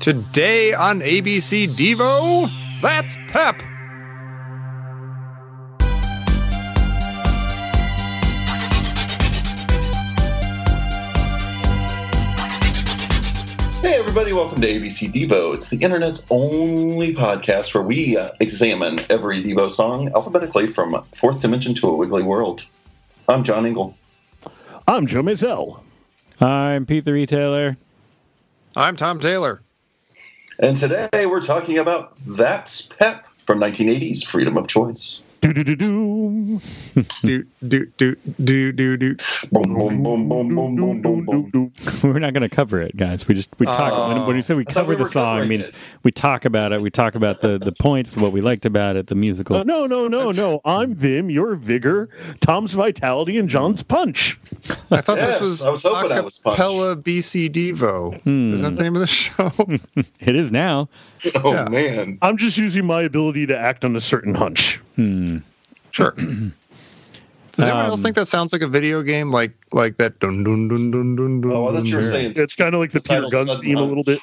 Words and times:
Today 0.00 0.72
on 0.72 1.00
ABC 1.00 1.68
Devo, 1.74 2.48
that's 2.80 3.18
Pep. 3.28 3.60
Hey, 13.82 13.98
everybody, 13.98 14.32
welcome 14.32 14.62
to 14.62 14.66
ABC 14.66 15.12
Devo. 15.12 15.54
It's 15.54 15.68
the 15.68 15.76
internet's 15.76 16.26
only 16.30 17.14
podcast 17.14 17.74
where 17.74 17.82
we 17.82 18.16
uh, 18.16 18.30
examine 18.40 19.00
every 19.10 19.44
Devo 19.44 19.70
song 19.70 20.10
alphabetically 20.14 20.66
from 20.66 21.04
Fourth 21.12 21.42
Dimension 21.42 21.74
to 21.74 21.88
a 21.88 21.94
Wiggly 21.94 22.22
World. 22.22 22.64
I'm 23.28 23.44
John 23.44 23.66
Engel. 23.66 23.94
I'm 24.88 25.06
Joe 25.06 25.20
Mazel. 25.20 25.84
I'm 26.40 26.86
Pete 26.86 27.04
the 27.04 27.12
Retailer. 27.12 27.76
I'm 28.74 28.96
Tom 28.96 29.20
Taylor. 29.20 29.60
And 30.62 30.76
today 30.76 31.24
we're 31.24 31.40
talking 31.40 31.78
about 31.78 32.18
That's 32.26 32.82
Pep 32.82 33.24
from 33.46 33.60
1980's 33.60 34.22
Freedom 34.22 34.58
of 34.58 34.68
Choice. 34.68 35.22
Do 35.40 35.52
do 35.54 35.64
do 35.64 35.76
do. 35.76 36.60
do 37.22 37.44
do 37.66 37.86
do 37.96 38.16
do 38.44 38.72
do 38.72 38.96
do. 38.96 39.16
Boom, 39.50 39.74
boom, 39.74 40.02
boom, 40.02 40.28
boom, 40.28 40.76
boom, 40.76 41.00
boom, 41.02 41.24
boom, 41.24 41.50
boom. 41.50 41.72
We're 42.02 42.18
not 42.18 42.34
going 42.34 42.48
to 42.48 42.54
cover 42.54 42.80
it, 42.82 42.96
guys. 42.96 43.26
We 43.26 43.34
just 43.34 43.48
we 43.58 43.66
talk. 43.66 43.92
Oh. 43.94 44.08
when, 44.08 44.26
when 44.26 44.36
we 44.36 44.42
say 44.42 44.54
we 44.54 44.64
cover 44.64 44.90
we 44.90 44.96
the 44.96 45.06
song, 45.06 45.48
means 45.48 45.70
it. 45.70 45.74
we 46.02 46.12
talk 46.12 46.44
about 46.44 46.72
it. 46.72 46.80
We 46.80 46.90
talk 46.90 47.14
about 47.14 47.40
the 47.40 47.58
the 47.58 47.72
points, 47.72 48.16
what 48.16 48.32
we 48.32 48.40
liked 48.40 48.66
about 48.66 48.96
it, 48.96 49.06
the 49.06 49.14
musical. 49.14 49.56
Uh, 49.56 49.62
no, 49.62 49.86
no, 49.86 50.08
no, 50.08 50.30
no. 50.30 50.60
I'm 50.64 50.94
Vim, 50.94 51.30
your 51.30 51.54
vigor, 51.54 52.10
Tom's 52.40 52.72
vitality, 52.72 53.38
and 53.38 53.48
John's 53.48 53.82
punch. 53.82 54.38
I 54.90 55.00
thought 55.00 55.18
Yes, 55.18 55.40
this 55.40 55.40
was 55.40 55.62
I 55.62 55.70
was 55.70 55.82
hoping 55.82 56.12
I 56.12 56.20
was 56.20 56.38
punched. 56.38 56.60
Acapella 56.60 57.02
BC 57.02 57.50
Devo. 57.50 58.20
Hmm. 58.22 58.52
Isn't 58.54 58.74
that 58.74 58.76
the 58.76 58.82
name 58.82 58.94
of 58.94 59.00
the 59.00 59.06
show? 59.06 59.52
It 60.20 60.36
is 60.36 60.52
now. 60.52 60.88
Oh, 61.44 61.52
Yeah. 61.52 61.68
man. 61.68 62.18
I'm 62.22 62.36
just 62.36 62.56
using 62.56 62.86
my 62.86 63.02
ability 63.02 63.46
to 63.46 63.56
act 63.58 63.84
on 63.84 63.94
a 63.96 64.00
certain 64.00 64.34
hunch. 64.34 64.80
Hmm. 64.96 65.38
sure. 65.90 66.12
Does 66.12 67.64
anyone 67.64 67.86
else 67.86 67.98
Um, 68.00 68.04
think 68.04 68.16
that 68.16 68.28
sounds 68.28 68.52
like 68.52 68.62
a 68.62 68.68
video 68.68 69.02
game, 69.02 69.30
like 69.32 69.52
like 69.72 69.96
that? 69.98 70.18
Dun 70.20 70.44
dun 70.44 70.68
dun 70.68 70.90
dun 70.90 71.16
dun 71.16 71.40
dun. 71.40 71.50
Oh, 71.52 71.68
I 71.68 71.72
thought 71.72 71.84
you 71.86 71.96
were 71.96 72.04
saying 72.04 72.34
It's 72.36 72.54
kind 72.54 72.74
of 72.74 72.80
like 72.80 72.92
the 72.92 73.00
The 73.00 73.02
Peter 73.02 73.14
title 73.16 73.30
Gunn 73.30 73.46
Sudden 73.46 73.62
theme 73.64 73.76
a 73.78 73.82
little 73.82 74.04
bit, 74.04 74.20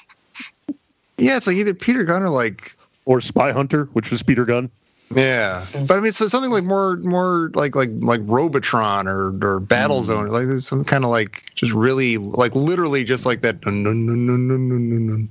Yeah, 1.17 1.37
it's 1.37 1.45
like 1.47 1.57
either 1.57 1.73
Peter 1.73 2.03
Gunn 2.03 2.23
or 2.23 2.29
like 2.29 2.75
or 3.05 3.21
Spy 3.21 3.51
Hunter, 3.51 3.85
which 3.93 4.11
was 4.11 4.23
Peter 4.23 4.45
Gunn. 4.45 4.69
yeah, 5.15 5.65
but 5.73 5.91
I 5.91 5.99
mean, 5.99 6.07
it's 6.07 6.17
something 6.17 6.51
like 6.51 6.63
more 6.63 6.97
more 6.97 7.51
like 7.53 7.75
like 7.75 7.89
like 7.99 8.21
Robotron 8.23 9.07
or 9.07 9.33
or 9.45 9.59
Battle 9.59 10.03
Zone, 10.03 10.27
like 10.29 10.47
there's 10.47 10.65
some 10.67 10.83
kind 10.85 11.03
of 11.03 11.09
like 11.09 11.51
just 11.55 11.73
really 11.73 12.17
like 12.17 12.55
literally 12.55 13.03
just 13.03 13.25
like 13.25 13.41
that. 13.41 13.61
Dun, 13.61 13.83
dun, 13.83 14.05
dun, 14.07 15.29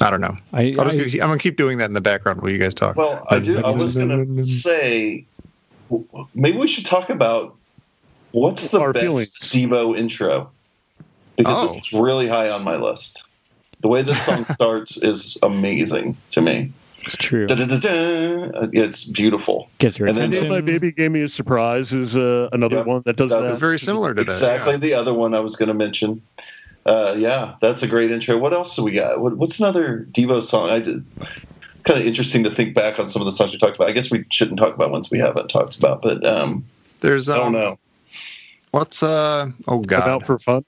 I 0.00 0.10
don't 0.10 0.20
know. 0.20 0.36
I, 0.52 0.74
I'll 0.78 0.84
just, 0.90 0.96
I- 0.96 1.04
keep- 1.04 1.22
I'm 1.22 1.28
gonna 1.28 1.38
keep 1.38 1.56
doing 1.56 1.78
that 1.78 1.86
in 1.86 1.92
the 1.94 2.00
background 2.00 2.42
while 2.42 2.50
you 2.50 2.58
guys 2.58 2.74
talk. 2.74 2.96
Well, 2.96 3.26
I 3.30 3.38
do. 3.38 3.58
I 3.64 3.70
was 3.70 3.94
going 3.94 4.36
to 4.36 4.44
say 4.44 5.24
maybe 6.34 6.58
we 6.58 6.66
should 6.68 6.86
talk 6.86 7.10
about 7.10 7.54
what's 8.32 8.68
the 8.68 8.80
Our 8.80 8.92
best 8.92 9.04
feelings. 9.04 9.30
Devo 9.38 9.96
intro 9.96 10.50
because 11.36 11.56
Oh. 11.58 11.66
this 11.74 11.76
is 11.86 11.92
really 11.92 12.26
high 12.28 12.50
on 12.50 12.62
my 12.62 12.76
list. 12.76 13.24
The 13.82 13.88
way 13.88 14.02
this 14.02 14.20
song 14.24 14.44
starts 14.54 14.96
is 14.96 15.36
amazing 15.42 16.16
to 16.30 16.40
me. 16.40 16.72
it's 17.02 17.16
true. 17.16 17.46
Da-da-da-da. 17.46 18.68
It's 18.72 19.04
beautiful. 19.04 19.68
Gets 19.78 19.98
your 19.98 20.08
and 20.08 20.16
then- 20.16 20.48
My 20.48 20.60
baby 20.62 20.90
gave 20.90 21.10
me 21.12 21.22
a 21.22 21.28
surprise 21.28 21.92
is 21.92 22.16
uh, 22.16 22.48
another 22.52 22.76
Yep. 22.78 22.86
one 22.86 23.02
that 23.04 23.16
does 23.16 23.30
That 23.30 23.40
that. 23.42 23.50
is 23.50 23.56
very 23.58 23.78
similar 23.78 24.08
to 24.14 24.14
that. 24.14 24.22
Exactly 24.22 24.72
yeah. 24.72 24.78
the 24.78 24.94
other 24.94 25.12
one 25.12 25.34
I 25.34 25.40
was 25.40 25.54
going 25.54 25.68
to 25.68 25.74
mention. 25.74 26.22
Uh, 26.86 27.14
yeah, 27.18 27.54
that's 27.60 27.82
a 27.82 27.86
great 27.86 28.10
intro. 28.10 28.36
What 28.36 28.52
else 28.52 28.76
do 28.76 28.82
we 28.84 28.92
got? 28.92 29.20
What, 29.20 29.36
what's 29.38 29.58
another 29.58 30.06
Devo 30.12 30.42
song? 30.42 30.68
I 30.68 30.80
did. 30.80 31.04
Kind 31.84 32.00
of 32.00 32.06
interesting 32.06 32.44
to 32.44 32.50
think 32.54 32.74
back 32.74 32.98
on 32.98 33.08
some 33.08 33.22
of 33.22 33.26
the 33.26 33.32
songs 33.32 33.52
we 33.52 33.58
talked 33.58 33.76
about. 33.76 33.88
I 33.88 33.92
guess 33.92 34.10
we 34.10 34.24
shouldn't 34.30 34.58
talk 34.58 34.74
about 34.74 34.90
ones 34.90 35.10
we 35.10 35.18
haven't 35.18 35.48
talked 35.48 35.78
about, 35.78 36.02
but 36.02 36.24
um, 36.26 36.64
There's 37.00 37.28
I 37.28 37.36
um, 37.38 37.52
don't 37.52 37.52
know. 37.52 37.78
What's 38.70 39.02
uh 39.02 39.50
oh 39.68 39.78
god. 39.80 40.02
About 40.02 40.24
for 40.26 40.38
fun. 40.38 40.64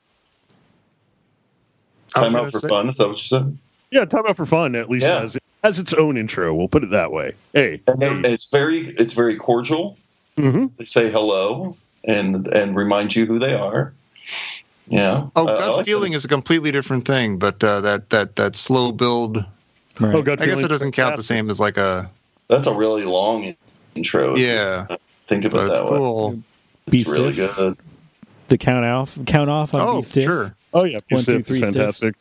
Time 2.15 2.35
out 2.37 2.53
for 2.53 2.59
say- 2.61 2.69
fun. 2.69 2.89
Is 2.89 2.97
that 2.99 3.09
what 3.09 3.21
you 3.23 3.29
said? 3.29 3.57
Yeah, 3.91 4.05
time 4.05 4.25
out 4.27 4.37
for 4.37 4.47
fun. 4.47 4.75
At 4.75 4.89
least 4.91 5.05
Yeah. 5.05 5.21
has 5.23 5.37
has 5.65 5.79
its 5.79 5.93
own 5.93 6.17
intro. 6.17 6.55
We'll 6.55 6.69
put 6.69 6.85
it 6.85 6.91
that 6.91 7.13
way. 7.13 7.33
Hey, 7.53 7.81
And 7.87 8.25
hey. 8.25 8.33
it's 8.33 8.47
very 8.47 8.95
it's 8.97 9.13
very 9.13 9.37
cordial. 9.37 9.97
hmm 10.37 10.67
They 10.79 10.85
say 10.85 11.11
hello 11.11 11.77
and 12.05 12.47
and 12.49 12.77
remind 12.77 13.15
you 13.17 13.27
who 13.27 13.39
they 13.39 13.55
are. 13.55 13.93
Yeah. 14.89 15.29
Oh, 15.35 15.47
gut 15.47 15.77
like 15.79 15.85
feeling 15.87 16.13
that. 16.13 16.19
is 16.19 16.25
a 16.25 16.29
completely 16.29 16.71
different 16.73 17.07
thing, 17.07 17.39
but 17.39 17.63
uh, 17.65 17.81
that 17.81 18.11
that 18.11 18.37
that 18.37 18.57
slow 18.57 18.93
build. 18.93 19.39
Right. 19.99 20.15
Oh, 20.15 20.23
gut 20.23 20.41
I 20.41 20.47
guess 20.47 20.61
it 20.61 20.69
doesn't 20.69 20.93
count 20.93 21.17
the 21.17 21.23
same 21.23 21.51
as 21.51 21.59
like 21.59 21.77
a 21.77 22.11
That's 22.49 22.67
a 22.67 22.73
really 22.73 23.05
long 23.05 23.55
intro. 23.95 24.37
yeah, 24.37 24.87
Think 25.29 25.45
of 25.45 25.53
it 25.53 25.57
but 25.57 25.71
it's 25.73 25.81
that 25.81 25.91
way. 25.91 25.99
cool. 25.99 26.43
Be 26.91 27.01
It's 27.01 27.11
really 27.11 27.33
stiff. 27.33 27.57
good. 27.57 27.79
The 28.49 28.59
count 28.59 28.85
off, 28.85 29.19
count 29.27 29.51
off 29.51 29.75
on 29.75 29.81
Oh, 29.81 29.97
be 29.97 30.03
stiff. 30.03 30.25
sure. 30.25 30.55
Oh 30.73 30.85
yeah, 30.85 31.01
One, 31.09 31.25
two, 31.25 31.33
Stiff 31.33 31.41
is 31.41 31.47
three, 31.49 31.59
stiff. 31.59 31.75
fantastic. 31.75 32.15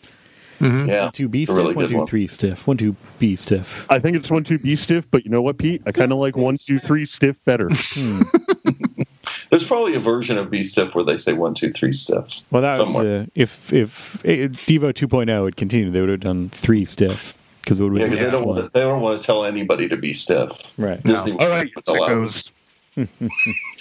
hmm 0.59 0.87
Yeah. 0.89 1.03
One, 1.03 1.11
two, 1.11 1.27
be 1.27 1.45
stiff. 1.45 1.57
really 1.57 1.75
one, 1.75 1.83
good 1.83 1.89
two, 1.91 1.97
one. 1.97 2.07
three, 2.07 2.25
stiff. 2.27 2.65
One, 2.65 2.77
two, 2.77 2.95
be 3.19 3.35
stiff. 3.35 3.85
I 3.89 3.99
think 3.99 4.15
it's 4.17 4.31
one 4.31 4.43
two 4.43 4.57
B 4.57 4.75
stiff, 4.75 5.05
but 5.11 5.23
you 5.25 5.29
know 5.29 5.41
what, 5.43 5.57
Pete? 5.59 5.83
I 5.85 5.91
kind 5.91 6.11
of 6.11 6.17
like 6.17 6.35
one 6.35 6.57
two 6.57 6.79
three 6.79 7.05
stiff 7.05 7.35
better. 7.45 7.69
Hmm. 7.93 8.21
There's 9.55 9.65
probably 9.65 9.95
a 9.95 10.01
version 10.01 10.37
of 10.37 10.51
B 10.51 10.65
stiff 10.65 10.93
where 10.93 11.05
they 11.05 11.15
say 11.15 11.31
one, 11.31 11.53
two, 11.53 11.71
three 11.71 11.93
stiff. 11.93 12.41
Well, 12.51 12.61
that 12.61 12.77
was 12.77 12.87
Somewhere. 12.87 13.23
the 13.23 13.31
if 13.35 13.71
if 13.71 14.15
eh, 14.25 14.49
Devo 14.67 14.91
2.0 14.91 15.45
had 15.45 15.55
continued, 15.55 15.93
they 15.93 16.01
would 16.01 16.09
have 16.09 16.19
done 16.19 16.49
three 16.49 16.83
stiff 16.83 17.33
because 17.61 17.79
it 17.79 17.83
Yeah, 17.85 18.03
because 18.03 18.19
they 18.19 18.31
don't 18.31 18.45
want 18.45 18.65
to, 18.65 18.69
they 18.73 18.81
don't 18.81 18.99
want 18.99 19.21
to 19.21 19.25
tell 19.25 19.45
anybody 19.45 19.87
to 19.87 19.95
be 19.95 20.13
stiff. 20.13 20.73
Right. 20.77 21.03
No. 21.05 21.15
All 21.39 21.47
right, 21.47 21.71
wouldn't 21.73 21.87
allow 21.87 22.23
it. 22.23 22.51
sickos. 22.97 23.31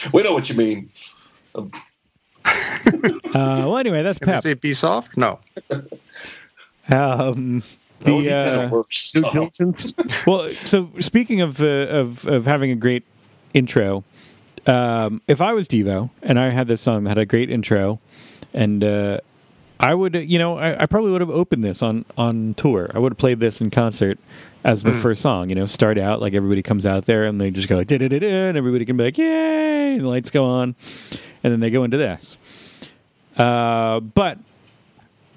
We 0.13 0.23
know 0.23 0.33
what 0.33 0.49
you 0.49 0.55
mean. 0.55 0.91
Uh, 2.47 3.67
well, 3.67 3.79
anyway, 3.79 4.05
that's 4.05 4.21
Can 4.21 4.35
they 4.35 4.39
say 4.39 4.55
be 4.55 4.75
soft? 4.75 5.17
No. 5.17 5.41
Um, 6.93 7.65
the 8.01 8.19
be 8.19 8.31
uh, 8.31 8.69
worse. 8.69 9.13
Due 9.13 9.75
well, 10.27 10.53
so 10.67 10.91
speaking 11.01 11.41
of 11.41 11.61
uh, 11.61 11.67
of 11.67 12.27
of 12.27 12.45
having 12.47 12.71
a 12.71 12.77
great 12.77 13.03
intro, 13.55 14.05
um, 14.67 15.21
if 15.29 15.41
I 15.41 15.53
was 15.53 15.69
Devo 15.69 16.11
and 16.23 16.39
I 16.39 16.51
had 16.51 16.67
this 16.69 16.81
song 16.81 17.05
that 17.05 17.11
had 17.11 17.19
a 17.19 17.27
great 17.27 17.51
intro, 17.51 18.01
and 18.53 18.83
uh, 18.85 19.19
I 19.81 19.95
would, 19.95 20.15
you 20.15 20.39
know, 20.39 20.57
I, 20.59 20.83
I 20.83 20.87
probably 20.87 21.11
would 21.13 21.21
have 21.21 21.31
opened 21.31 21.65
this 21.65 21.83
on 21.83 22.05
on 22.17 22.55
tour. 22.55 22.91
I 22.95 22.99
would 22.99 23.13
have 23.13 23.19
played 23.19 23.41
this 23.41 23.61
in 23.61 23.71
concert 23.71 24.19
as 24.65 24.85
my 24.85 24.99
first 25.01 25.21
song. 25.23 25.49
You 25.51 25.55
know, 25.57 25.67
start 25.67 25.99
out 25.99 26.21
like 26.21 26.33
everybody 26.35 26.63
comes 26.63 26.87
out 26.87 27.07
there 27.07 27.25
and 27.25 27.41
they 27.41 27.51
just 27.51 27.69
go 27.69 27.77
like 27.77 27.89
da 27.89 27.99
da 27.99 28.09
da 28.09 28.19
da, 28.19 28.49
and 28.49 28.57
everybody 28.57 28.85
can 28.85 28.97
be 28.97 29.05
like 29.05 29.19
yay, 29.19 29.95
and 29.95 30.05
the 30.05 30.09
lights 30.09 30.31
go 30.31 30.45
on, 30.45 30.75
and 31.43 31.53
then 31.53 31.61
they 31.61 31.71
go 31.71 31.85
into 31.85 31.97
this. 31.97 32.39
Uh, 33.37 34.01
but 34.01 34.39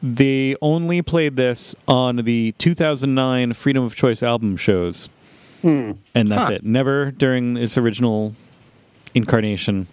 they 0.04 0.56
only 0.62 1.02
played 1.02 1.36
this 1.36 1.76
on 1.88 2.18
the 2.18 2.52
2009 2.60 3.54
Freedom 3.54 3.84
of 3.84 3.96
Choice 3.96 4.22
album 4.22 4.56
shows, 4.56 5.10
Hmm. 5.64 5.94
and 6.14 6.32
that's 6.32 6.50
Huh. 6.50 6.54
it. 6.56 6.64
Never 6.64 7.10
during 7.10 7.58
its 7.58 7.78
original 7.80 8.36
incarnation. 9.14 9.88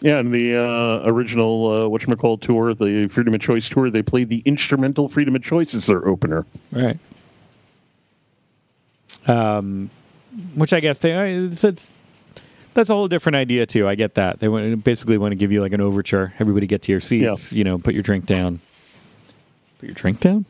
Yeah, 0.00 0.18
and 0.18 0.32
the 0.34 0.56
uh, 0.56 1.02
original 1.08 1.68
uh, 1.68 1.88
whatchamacallit 1.88 2.40
tour, 2.40 2.74
the 2.74 3.06
Freedom 3.08 3.34
of 3.34 3.40
Choice 3.40 3.68
tour, 3.68 3.88
they 3.88 4.02
played 4.02 4.28
the 4.28 4.42
instrumental 4.44 5.08
Freedom 5.08 5.36
of 5.36 5.42
Choice 5.44 5.74
as 5.74 5.86
their 5.86 6.06
opener. 6.08 6.44
Right. 6.72 6.98
Um, 9.26 9.90
which 10.54 10.72
I 10.72 10.80
guess 10.80 10.98
they 11.00 11.14
uh, 11.14 11.50
it's, 11.52 11.62
it's 11.62 11.94
that's 12.74 12.90
a 12.90 12.94
whole 12.94 13.06
different 13.06 13.36
idea 13.36 13.66
too. 13.66 13.86
I 13.86 13.94
get 13.94 14.14
that 14.16 14.40
they 14.40 14.48
want 14.48 14.82
basically 14.82 15.18
want 15.18 15.30
to 15.32 15.36
give 15.36 15.52
you 15.52 15.60
like 15.60 15.72
an 15.72 15.80
overture. 15.80 16.32
Everybody 16.40 16.66
get 16.66 16.82
to 16.82 16.92
your 16.92 17.00
seats. 17.00 17.52
You 17.52 17.62
know, 17.62 17.78
put 17.78 17.94
your 17.94 18.02
drink 18.02 18.26
down. 18.26 18.60
Put 19.78 19.86
your 19.86 19.94
drink 19.94 20.18
down, 20.20 20.44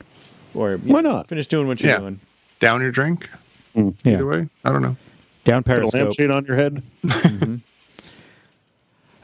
or 0.54 0.76
Why 0.78 1.00
know, 1.02 1.12
not? 1.12 1.28
finish 1.28 1.46
doing 1.46 1.66
what 1.66 1.80
you're 1.80 1.92
Yeah. 1.92 1.98
doing. 1.98 2.20
Down 2.60 2.80
your 2.80 2.92
drink. 2.92 3.28
Yeah, 3.74 3.90
Either 4.06 4.26
way, 4.26 4.48
I 4.64 4.72
don't 4.72 4.82
know. 4.82 4.96
down 5.44 5.62
Put 5.62 5.72
a 5.72 5.76
Periscope. 5.80 6.00
lampshade 6.00 6.30
on 6.30 6.44
your 6.46 6.56
head. 6.56 6.82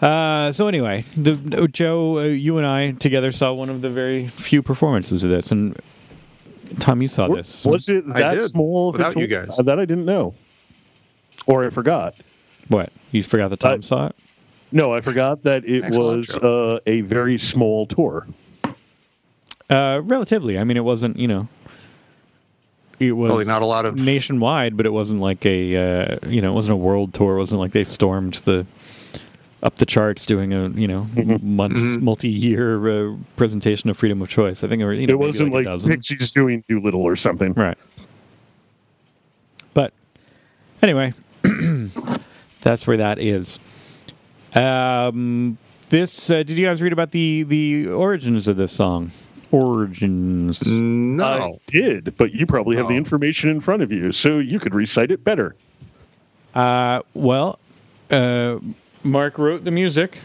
Uh, 0.00 0.52
so 0.52 0.68
anyway, 0.68 1.04
the, 1.16 1.34
Joe, 1.72 2.18
uh, 2.18 2.22
you 2.24 2.58
and 2.58 2.66
I 2.66 2.92
together 2.92 3.32
saw 3.32 3.52
one 3.52 3.68
of 3.68 3.80
the 3.82 3.90
very 3.90 4.28
few 4.28 4.62
performances 4.62 5.24
of 5.24 5.30
this, 5.30 5.50
and 5.50 5.76
Tom, 6.78 7.02
you 7.02 7.08
saw 7.08 7.26
this. 7.28 7.64
Was 7.64 7.88
it 7.88 8.04
I 8.12 8.20
that 8.20 8.34
did, 8.36 8.50
small? 8.50 8.92
without 8.92 9.16
you 9.16 9.26
guys. 9.26 9.48
Uh, 9.58 9.62
that 9.62 9.80
I 9.80 9.84
didn't 9.84 10.04
know, 10.04 10.34
or 11.46 11.64
I 11.66 11.70
forgot. 11.70 12.14
what? 12.68 12.92
You 13.10 13.22
forgot 13.24 13.48
that 13.50 13.60
Tom 13.60 13.72
I- 13.72 13.80
saw 13.80 14.06
it? 14.06 14.16
No, 14.70 14.92
I 14.92 15.00
forgot 15.00 15.42
that 15.44 15.64
it 15.64 15.80
Thanks 15.80 15.96
a 15.96 16.00
lot, 16.02 16.16
was 16.18 16.36
uh, 16.36 16.78
a 16.86 17.00
very 17.00 17.38
small 17.38 17.86
tour. 17.86 18.26
Uh, 19.70 20.00
relatively. 20.04 20.58
I 20.58 20.64
mean, 20.64 20.76
it 20.76 20.84
wasn't. 20.84 21.16
You 21.18 21.26
know, 21.26 21.48
it 23.00 23.12
was 23.12 23.30
Probably 23.30 23.46
not 23.46 23.62
a 23.62 23.66
lot 23.66 23.84
of- 23.86 23.96
nationwide, 23.96 24.76
but 24.76 24.84
it 24.86 24.90
wasn't 24.92 25.20
like 25.22 25.44
a 25.46 25.74
uh, 25.76 26.18
you 26.28 26.40
know, 26.42 26.52
it 26.52 26.54
wasn't 26.54 26.74
a 26.74 26.76
world 26.76 27.14
tour. 27.14 27.34
It 27.36 27.38
wasn't 27.38 27.60
like 27.62 27.72
they 27.72 27.82
stormed 27.84 28.34
the 28.44 28.66
up 29.62 29.76
the 29.76 29.86
charts 29.86 30.24
doing 30.24 30.52
a 30.52 30.68
you 30.70 30.86
know 30.86 31.08
months 31.42 31.80
Mhm. 31.82 32.02
multi-year 32.02 33.10
uh, 33.12 33.16
presentation 33.36 33.90
of 33.90 33.96
freedom 33.96 34.22
of 34.22 34.28
choice. 34.28 34.62
I 34.62 34.68
think 34.68 34.80
it, 34.82 34.86
was, 34.86 34.98
you 34.98 35.06
know, 35.06 35.14
It 35.14 35.16
maybe 35.18 35.26
wasn't 35.28 35.52
like, 35.52 35.66
a 35.66 35.70
like, 35.70 35.74
dozen. 35.74 35.90
Pixies 35.92 36.30
doing 36.30 36.62
Doolittle 36.68 37.02
or 37.02 37.16
something. 37.16 37.52
Right. 37.54 37.76
But 39.74 39.92
anyway, 40.82 41.12
that's 42.62 42.86
where 42.86 42.96
that 42.98 43.18
is. 43.18 43.58
Um, 44.54 45.58
this 45.90 46.30
uh, 46.30 46.42
did 46.42 46.58
you 46.58 46.66
guys 46.66 46.80
read 46.82 46.92
about 46.92 47.10
the 47.12 47.42
the 47.44 47.88
origins 47.88 48.48
of 48.48 48.56
this 48.56 48.72
song? 48.72 49.10
Origins. 49.50 50.62
No. 50.66 51.24
I 51.24 51.58
did, 51.66 52.14
but 52.18 52.32
you 52.32 52.44
probably 52.46 52.76
have 52.76 52.86
the 52.88 52.94
information 52.96 53.48
in 53.48 53.60
front 53.60 53.82
of 53.82 53.90
you, 53.90 54.12
so 54.12 54.38
you 54.38 54.60
could 54.60 54.74
recite 54.74 55.10
it 55.10 55.24
better. 55.24 55.56
Uh, 56.54 57.00
well, 57.14 57.58
uh, 58.10 58.58
Mark 59.02 59.38
wrote 59.38 59.64
the 59.64 59.70
music, 59.70 60.18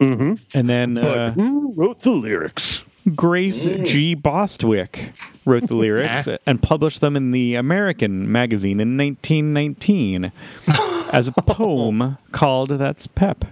Mm-hmm. 0.00 0.34
and 0.52 0.68
then 0.68 0.94
But 0.94 1.18
uh, 1.18 1.30
who 1.30 1.72
wrote 1.76 2.00
the 2.02 2.10
lyrics? 2.10 2.82
Grace 3.14 3.64
G. 3.64 4.14
Bostwick 4.14 5.12
wrote 5.44 5.68
the 5.68 5.76
lyrics 5.76 6.26
and 6.46 6.60
published 6.62 7.00
them 7.00 7.16
in 7.16 7.30
the 7.32 7.54
American 7.54 8.30
magazine 8.32 8.80
in 8.80 8.96
1919 8.96 10.32
as 11.12 11.28
a 11.28 11.32
poem 11.32 12.18
called 12.32 12.70
"That's 12.70 13.06
Pep." 13.06 13.44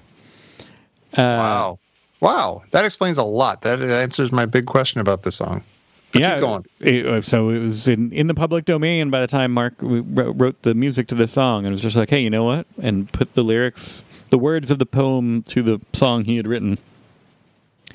Uh, 1.12 1.18
wow. 1.18 1.78
Wow. 2.20 2.62
That 2.70 2.84
explains 2.84 3.18
a 3.18 3.22
lot. 3.24 3.62
That 3.62 3.82
answers 3.82 4.32
my 4.32 4.46
big 4.46 4.66
question 4.66 5.00
about 5.00 5.22
the 5.22 5.32
song. 5.32 5.62
But 6.12 6.20
yeah, 6.20 6.32
keep 6.34 6.40
going. 6.40 6.66
it- 6.80 7.06
uh, 7.06 7.20
so 7.22 7.48
it 7.50 7.58
was 7.58 7.88
in, 7.88 8.12
in 8.12 8.26
the 8.26 8.34
public 8.34 8.64
domain 8.64 9.10
by 9.10 9.20
the 9.20 9.26
time 9.26 9.52
Mark 9.52 9.74
wrote 9.80 10.34
wrote 10.38 10.62
the 10.62 10.74
music 10.74 11.08
to 11.08 11.14
this 11.14 11.32
song, 11.32 11.64
and 11.64 11.68
it 11.68 11.72
was 11.72 11.80
just 11.80 11.96
like, 11.96 12.10
hey, 12.10 12.20
you 12.20 12.30
know 12.30 12.44
what? 12.44 12.66
And 12.82 13.10
put 13.12 13.34
the 13.34 13.42
lyrics, 13.42 14.02
the 14.30 14.38
words 14.38 14.70
of 14.70 14.78
the 14.78 14.86
poem 14.86 15.42
to 15.44 15.62
the 15.62 15.80
song 15.94 16.24
he 16.24 16.36
had 16.36 16.46
written. 16.46 16.78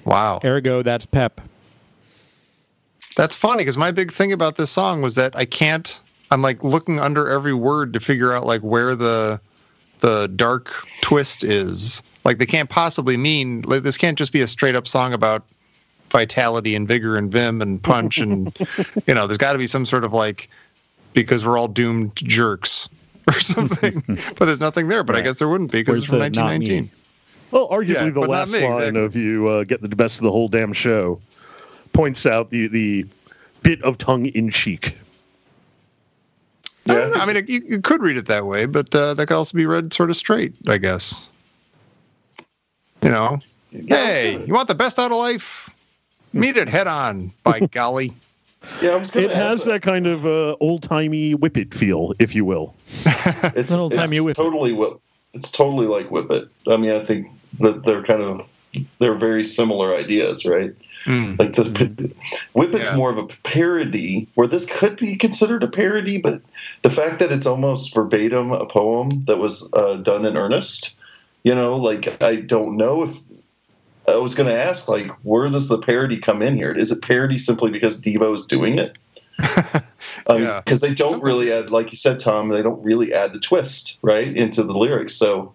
Wow. 0.04 0.40
Ergo, 0.44 0.84
that's 0.84 1.06
Pep. 1.06 1.42
That's 3.16 3.36
funny 3.36 3.60
because 3.60 3.78
my 3.78 3.92
big 3.92 4.12
thing 4.14 4.32
about 4.32 4.58
this 4.58 4.70
song 4.72 5.02
was 5.02 5.16
that 5.16 5.36
I 5.36 5.46
can't. 5.46 6.00
I'm 6.30 6.42
like 6.42 6.64
looking 6.64 7.00
under 7.00 7.30
every 7.30 7.54
word 7.54 7.94
to 7.94 8.00
figure 8.00 8.34
out 8.34 8.46
like 8.46 8.62
where 8.62 8.96
the 8.96 9.40
the 10.02 10.28
dark 10.36 10.72
twist 11.02 11.44
is. 11.44 12.02
Like 12.24 12.38
they 12.38 12.46
can't 12.46 12.70
possibly 12.70 13.18
mean 13.18 13.62
like, 13.66 13.84
this 13.84 13.98
can't 13.98 14.18
just 14.18 14.32
be 14.32 14.42
a 14.42 14.48
straight 14.48 14.76
up 14.76 14.88
song 14.88 15.14
about 15.14 15.44
vitality 16.12 16.76
and 16.76 16.88
vigor 16.88 17.18
and 17.18 17.32
vim 17.32 17.62
and 17.62 17.82
punch 17.84 18.18
and 18.18 18.58
you 19.08 19.14
know 19.14 19.28
there's 19.28 19.38
got 19.38 19.54
to 19.54 19.58
be 19.58 19.68
some 19.68 19.86
sort 19.86 20.04
of 20.04 20.14
like 20.14 20.50
because 21.14 21.46
we're 21.46 21.58
all 21.58 21.68
doomed 21.68 22.16
jerks 22.16 22.90
or 23.28 23.40
something. 23.40 24.04
but 24.38 24.46
there's 24.46 24.60
nothing 24.60 24.88
there. 24.88 25.04
But 25.04 25.16
I 25.16 25.22
guess 25.22 25.40
there 25.40 25.50
wouldn't 25.50 25.72
be 25.72 25.82
because 25.82 25.98
it's 25.98 26.06
from 26.06 26.20
1919. 26.20 26.92
Well, 27.52 27.68
arguably 27.70 27.88
Yeah, 27.88 28.06
the 28.06 28.12
but 28.12 28.22
not 28.22 28.30
last 28.30 28.52
me, 28.52 28.64
line 28.64 28.96
exactly. 28.96 29.06
of 29.06 29.16
you 29.16 29.48
uh, 29.48 29.64
get 29.64 29.82
the 29.82 29.90
best 29.90 30.18
of 30.18 30.24
the 30.24 30.32
whole 30.32 30.48
damn 30.48 30.74
show 30.74 31.20
points 31.94 32.26
out 32.26 32.50
the 32.50 32.68
the 32.68 33.06
bit 33.64 33.82
of 33.84 33.98
tongue 33.98 34.28
in 34.28 34.50
cheek. 34.52 34.96
I. 36.88 37.12
I 37.12 37.26
mean, 37.26 37.46
you, 37.48 37.62
you 37.68 37.82
could 37.82 38.02
read 38.02 38.18
it 38.18 38.28
that 38.28 38.46
way, 38.46 38.66
but 38.66 38.94
uh, 38.96 39.14
that 39.16 39.28
could 39.28 39.36
also 39.36 39.58
be 39.58 39.66
read 39.66 39.94
sort 39.94 40.10
of 40.10 40.16
straight, 40.16 40.56
I 40.68 40.78
guess. 40.78 41.28
You 43.02 43.10
know, 43.10 43.40
hey, 43.72 44.44
you 44.46 44.54
want 44.54 44.68
the 44.68 44.76
best 44.76 44.98
out 45.00 45.12
of 45.12 45.18
life? 45.18 45.70
Meet 46.38 46.58
it 46.58 46.70
head 46.70 46.88
on, 46.88 47.34
by 47.44 47.60
golly. 47.72 48.14
Yeah, 48.82 48.92
I 48.92 48.96
was 48.98 49.16
It 49.16 49.32
has 49.32 49.60
ask 49.60 49.66
that 49.68 49.82
kind 49.82 50.08
of 50.08 50.26
uh, 50.26 50.56
old 50.60 50.84
timey 50.84 51.34
whippet 51.34 51.74
feel, 51.74 52.14
if 52.20 52.36
you 52.36 52.46
will. 52.46 52.76
It's, 53.56 53.70
Little 53.72 53.88
it's 53.88 53.96
time 53.98 54.14
you 54.14 54.24
whip 54.24 54.38
it. 54.38 54.42
totally 54.42 54.72
whip. 54.74 55.00
It's 55.34 55.52
totally 55.52 55.86
like 55.88 56.10
whip 56.12 56.32
it. 56.32 56.48
I 56.68 56.78
mean, 56.78 56.92
I 56.92 57.04
think 57.06 57.28
that 57.60 57.84
they're 57.86 58.04
kind 58.04 58.22
of 58.22 58.48
they're 59.00 59.16
very 59.16 59.44
similar 59.44 59.96
ideas, 59.96 60.46
right? 60.46 60.74
Mm. 61.06 61.40
Like 61.40 61.56
the 61.56 62.14
whip 62.54 62.74
it's 62.74 62.90
Yeah. 62.90 62.96
more 62.98 63.10
of 63.10 63.18
a 63.18 63.28
parody, 63.44 64.28
where 64.36 64.48
this 64.48 64.66
could 64.66 64.98
be 64.98 65.16
considered 65.16 65.64
a 65.64 65.68
parody, 65.68 66.20
but 66.20 66.42
the 66.84 66.90
fact 66.90 67.20
that 67.20 67.32
it's 67.32 67.46
almost 67.46 67.94
verbatim 67.94 68.52
a 68.52 68.66
poem 68.66 69.24
that 69.26 69.38
was 69.38 69.68
uh, 69.74 69.96
done 69.96 70.26
in 70.26 70.36
earnest, 70.38 70.98
you 71.44 71.54
know, 71.56 71.76
like 71.78 72.22
I 72.22 72.36
don't 72.38 72.76
know 72.78 73.04
if 73.04 73.16
I 74.08 74.16
was 74.16 74.36
going 74.36 74.48
to 74.48 74.58
ask, 74.58 74.88
like, 74.88 75.12
where 75.24 75.50
does 75.50 75.68
the 75.68 75.78
parody 75.78 76.20
come 76.20 76.42
in 76.42 76.56
here? 76.56 76.72
Is 76.72 76.92
it 76.92 77.02
parody 77.02 77.38
simply 77.38 77.72
because 77.72 78.00
Devo 78.00 78.36
is 78.36 78.46
doing 78.46 78.80
it? 78.80 78.98
because 79.38 79.82
Yeah. 80.30 80.62
they 80.66 80.94
don't 80.94 81.22
really 81.22 81.52
add, 81.52 81.72
like 81.72 81.92
you 81.92 81.98
said, 81.98 82.20
Tom, 82.20 82.50
they 82.50 82.62
don't 82.62 82.82
really 82.84 83.14
add 83.14 83.34
the 83.34 83.40
twist 83.40 83.98
right 84.02 84.36
into 84.36 84.64
the 84.64 84.78
lyrics. 84.78 85.14
So 85.14 85.54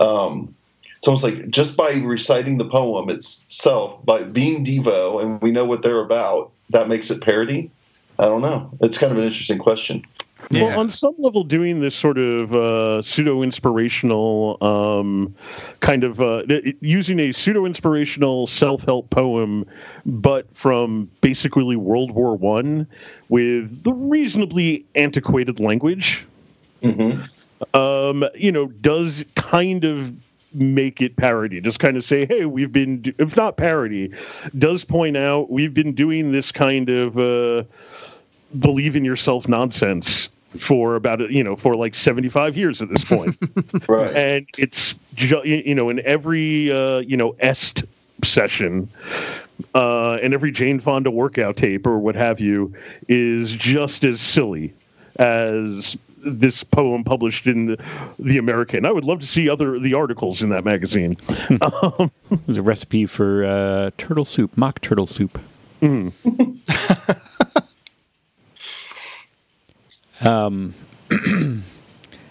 um, 0.00 0.54
it's 0.98 1.08
almost 1.08 1.24
like 1.24 1.48
just 1.48 1.76
by 1.76 1.92
reciting 1.92 2.58
the 2.58 2.64
poem 2.68 3.08
itself, 3.10 4.04
by 4.04 4.22
being 4.22 4.64
Devo, 4.64 5.22
and 5.22 5.40
we 5.40 5.50
know 5.50 5.64
what 5.64 5.82
they're 5.82 6.00
about, 6.00 6.52
that 6.70 6.88
makes 6.88 7.10
it 7.10 7.22
parody. 7.22 7.70
I 8.18 8.24
don't 8.24 8.42
know. 8.42 8.70
It's 8.80 8.98
kind 8.98 9.12
of 9.12 9.18
an 9.18 9.24
interesting 9.24 9.58
question. 9.58 10.04
Yeah. 10.50 10.64
Well, 10.64 10.80
on 10.80 10.90
some 10.90 11.14
level, 11.18 11.44
doing 11.44 11.80
this 11.80 11.94
sort 11.94 12.16
of 12.16 12.54
uh, 12.54 13.02
pseudo 13.02 13.42
inspirational 13.42 14.56
um, 14.62 15.34
kind 15.80 16.04
of 16.04 16.20
uh, 16.22 16.42
using 16.80 17.20
a 17.20 17.32
pseudo 17.32 17.66
inspirational 17.66 18.46
self 18.46 18.82
help 18.84 19.10
poem, 19.10 19.66
but 20.06 20.46
from 20.56 21.10
basically 21.20 21.76
World 21.76 22.12
War 22.12 22.34
One, 22.34 22.86
with 23.28 23.82
the 23.84 23.92
reasonably 23.92 24.86
antiquated 24.94 25.60
language, 25.60 26.26
hmm 26.82 27.20
um, 27.74 28.24
you 28.34 28.52
know, 28.52 28.66
does 28.66 29.24
kind 29.34 29.84
of 29.84 30.12
make 30.54 31.00
it 31.00 31.16
parody. 31.16 31.60
Just 31.60 31.80
kind 31.80 31.96
of 31.96 32.04
say, 32.04 32.24
hey, 32.24 32.46
we've 32.46 32.72
been, 32.72 33.02
do- 33.02 33.14
if 33.18 33.36
not 33.36 33.56
parody, 33.56 34.12
does 34.56 34.84
point 34.84 35.16
out 35.16 35.50
we've 35.50 35.74
been 35.74 35.94
doing 35.94 36.32
this 36.32 36.52
kind 36.52 36.88
of 36.88 37.18
uh, 37.18 37.64
believe 38.58 38.96
in 38.96 39.04
yourself 39.04 39.48
nonsense 39.48 40.28
for 40.56 40.94
about 40.94 41.20
you 41.30 41.44
know 41.44 41.56
for 41.56 41.76
like 41.76 41.94
75 41.94 42.56
years 42.56 42.80
at 42.80 42.88
this 42.88 43.04
point 43.04 43.36
Right. 43.88 44.16
and 44.16 44.46
it's 44.56 44.94
ju- 45.14 45.42
you 45.44 45.74
know 45.74 45.90
in 45.90 46.00
every 46.06 46.72
uh, 46.72 46.98
you 47.00 47.16
know 47.18 47.34
est 47.40 47.82
session 48.24 48.88
uh, 49.74 50.12
and 50.14 50.32
every 50.34 50.50
Jane 50.50 50.80
Fonda 50.80 51.10
workout 51.10 51.56
tape 51.56 51.86
or 51.86 51.98
what 51.98 52.14
have 52.16 52.40
you 52.40 52.72
is 53.08 53.52
just 53.52 54.04
as 54.04 54.20
silly 54.20 54.72
as 55.16 55.96
this 56.24 56.64
poem 56.64 57.04
published 57.04 57.46
in 57.46 57.66
the, 57.66 57.78
the 58.18 58.38
American. 58.38 58.84
I 58.84 58.90
would 58.90 59.04
love 59.04 59.20
to 59.20 59.26
see 59.26 59.48
other 59.48 59.78
the 59.78 59.94
articles 59.94 60.42
in 60.42 60.48
that 60.48 60.64
magazine. 60.64 61.16
um, 61.60 62.10
There's 62.46 62.58
a 62.58 62.62
recipe 62.62 63.06
for 63.06 63.44
uh, 63.44 63.90
turtle 63.98 64.24
soup, 64.24 64.56
mock 64.56 64.80
turtle 64.80 65.06
soup. 65.06 65.38
um, 70.20 70.74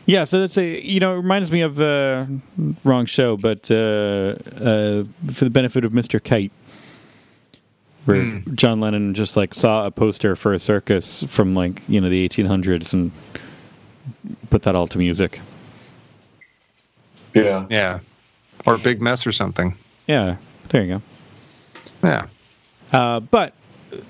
yeah, 0.06 0.24
so 0.24 0.39
that's 0.39 0.58
a 0.58 0.86
you 0.86 1.00
know 1.00 1.13
it 1.13 1.17
reminds 1.17 1.51
me 1.51 1.62
of 1.62 1.79
uh, 1.82 2.25
wrong 2.84 3.06
show, 3.06 3.38
but 3.38 3.70
uh, 3.72 4.36
uh, 4.56 5.03
for 5.34 5.46
the 5.46 5.50
benefit 5.50 5.86
of 5.86 5.91
Mr. 5.91 6.24
Kite, 6.24 6.51
where 8.06 8.41
John 8.53 8.79
Lennon 8.79 9.13
just 9.13 9.36
like 9.38 9.53
saw 9.53 9.86
a 9.86 9.91
poster 9.91 10.36
for 10.36 10.53
a 10.53 10.60
circus 10.60 11.24
from 11.24 11.56
like 11.56 11.82
you 11.88 12.00
know 12.01 12.10
the 12.10 12.27
1800s 12.27 12.94
and 12.94 13.12
put 14.50 14.63
that 14.63 14.75
all 14.75 14.88
to 14.88 14.98
music. 14.98 15.41
yeah. 17.34 17.65
yeah. 17.70 18.00
Or 18.65 18.75
a 18.75 18.77
Big 18.79 19.01
Mess 19.01 19.25
or 19.25 19.32
something. 19.32 19.77
Yeah, 20.08 20.38
there 20.70 20.84
you 20.84 20.96
go. 20.96 21.01
Yeah. 22.03 22.27
Uh, 22.91 23.20
but 23.20 23.53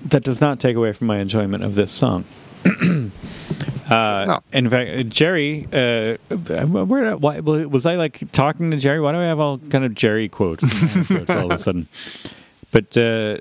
that 0.05 0.23
does 0.23 0.41
not 0.41 0.59
take 0.59 0.75
away 0.75 0.93
from 0.93 1.07
my 1.07 1.19
enjoyment 1.19 1.63
of 1.63 1.75
this 1.75 1.91
song. 1.91 2.25
uh, 3.89 4.25
No. 4.25 4.39
In 4.53 4.69
fact, 4.69 5.09
Jerry, 5.09 5.67
uh, 5.71 6.17
where 6.35 7.15
why, 7.17 7.39
was 7.39 7.85
I 7.85 7.95
like 7.95 8.31
talking 8.31 8.71
to 8.71 8.77
Jerry? 8.77 8.99
Why 8.99 9.11
do 9.11 9.19
I 9.19 9.23
have 9.25 9.39
all 9.39 9.57
kind 9.57 9.85
of 9.85 9.93
Jerry 9.95 10.29
quotes, 10.29 10.63
quotes 11.07 11.29
all 11.29 11.51
of 11.51 11.59
a 11.59 11.59
sudden? 11.59 11.87
But 12.71 12.97
uh, 12.97 13.37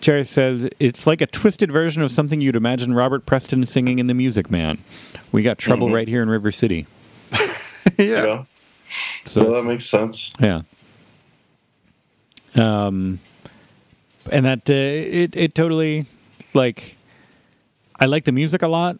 Jerry 0.00 0.24
says 0.24 0.68
it's 0.78 1.06
like 1.06 1.22
a 1.22 1.26
twisted 1.26 1.72
version 1.72 2.02
of 2.02 2.12
something 2.12 2.42
you'd 2.42 2.56
imagine 2.56 2.92
Robert 2.92 3.24
Preston 3.24 3.64
singing 3.64 3.98
in 3.98 4.06
The 4.06 4.14
Music 4.14 4.50
Man. 4.50 4.78
We 5.32 5.42
got 5.42 5.56
trouble 5.56 5.90
right 5.90 6.06
here 6.06 6.22
in 6.22 6.28
River 6.28 6.52
City. 6.52 6.86
yeah. 7.32 7.44
Yeah. 7.98 8.44
So 9.24 9.42
So 9.44 9.52
that 9.52 9.64
makes 9.64 9.86
sense. 9.86 10.30
yeah. 10.38 10.60
Um, 12.54 13.18
and 14.30 14.44
that 14.44 14.68
uh, 14.68 14.72
it 14.74 15.34
it 15.34 15.54
totally 15.54 16.06
like 16.54 16.95
I 17.98 18.06
like 18.06 18.24
the 18.24 18.32
music 18.32 18.62
a 18.62 18.68
lot, 18.68 18.98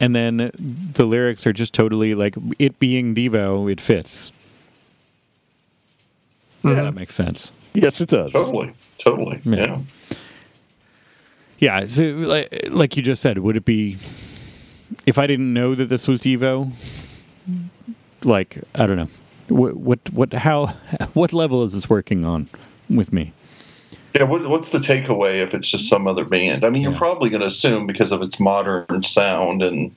and 0.00 0.14
then 0.14 0.50
the 0.94 1.04
lyrics 1.04 1.46
are 1.46 1.52
just 1.52 1.72
totally 1.72 2.14
like 2.14 2.36
it 2.58 2.78
being 2.78 3.14
Devo. 3.14 3.70
It 3.70 3.80
fits. 3.80 4.32
Yeah, 6.62 6.74
that 6.74 6.84
mm-hmm. 6.84 6.96
makes 6.96 7.14
sense. 7.14 7.52
yes, 7.74 8.00
it 8.00 8.08
does. 8.08 8.32
Totally. 8.32 8.72
Totally. 8.98 9.40
Yeah. 9.44 9.56
Yeah. 9.56 10.16
Yeah, 11.58 11.86
so 11.86 12.02
like, 12.04 12.68
like 12.68 12.96
you 12.96 13.02
just 13.02 13.22
said, 13.22 13.38
would 13.38 13.56
it 13.56 13.64
be 13.64 13.96
if 15.06 15.18
I 15.18 15.26
didn't 15.26 15.52
know 15.52 15.74
that 15.74 15.88
this 15.88 16.06
was 16.06 16.20
Devo? 16.20 16.70
Like 18.24 18.58
I 18.74 18.86
don't 18.86 18.96
know. 18.96 19.08
what 19.48 19.76
what 19.76 20.10
what 20.12 20.32
how 20.32 20.66
what 21.14 21.32
level 21.32 21.64
is 21.64 21.72
this 21.72 21.88
working 21.88 22.24
on 22.24 22.48
with 22.90 23.12
me? 23.12 23.32
Yeah, 24.16 24.22
what, 24.22 24.48
what's 24.48 24.70
the 24.70 24.78
takeaway 24.78 25.42
if 25.42 25.52
it's 25.52 25.68
just 25.68 25.90
some 25.90 26.06
other 26.06 26.24
band? 26.24 26.64
I 26.64 26.70
mean, 26.70 26.82
you're 26.82 26.92
Yeah. 26.92 26.98
probably 26.98 27.28
going 27.28 27.42
to 27.42 27.46
assume 27.46 27.86
because 27.86 28.12
of 28.12 28.22
its 28.22 28.40
modern 28.40 29.02
sound 29.02 29.62
and 29.62 29.94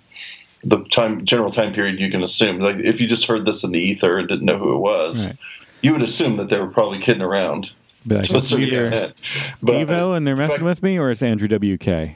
the 0.66 0.84
time 0.92 1.24
general 1.24 1.52
time 1.52 1.74
period, 1.74 2.00
you 2.02 2.12
can 2.12 2.22
assume. 2.22 2.60
Like 2.60 2.76
if 2.78 3.00
you 3.00 3.08
just 3.08 3.26
heard 3.26 3.46
this 3.46 3.64
in 3.64 3.72
the 3.72 3.80
ether 3.80 4.18
and 4.18 4.28
didn't 4.28 4.46
know 4.46 4.58
who 4.58 4.74
it 4.76 4.80
was, 4.80 5.26
Right. 5.26 5.38
you 5.82 5.94
would 5.94 6.02
assume 6.02 6.36
that 6.36 6.50
they 6.50 6.60
were 6.60 6.68
probably 6.68 7.00
kidding 7.00 7.22
around 7.22 7.72
Be 8.06 8.16
like, 8.16 8.26
to 8.26 8.36
a 8.36 8.42
certain 8.42 8.66
either 8.66 8.88
extent. 8.88 9.14
But- 9.62 9.88
Devo 9.88 10.18
and 10.18 10.28
they're 10.28 10.36
messing 10.36 10.66
with 10.66 10.84
me, 10.84 11.00
or 11.00 11.12
it's 11.12 11.24
Andrew 11.24 11.48
WK. 11.48 12.12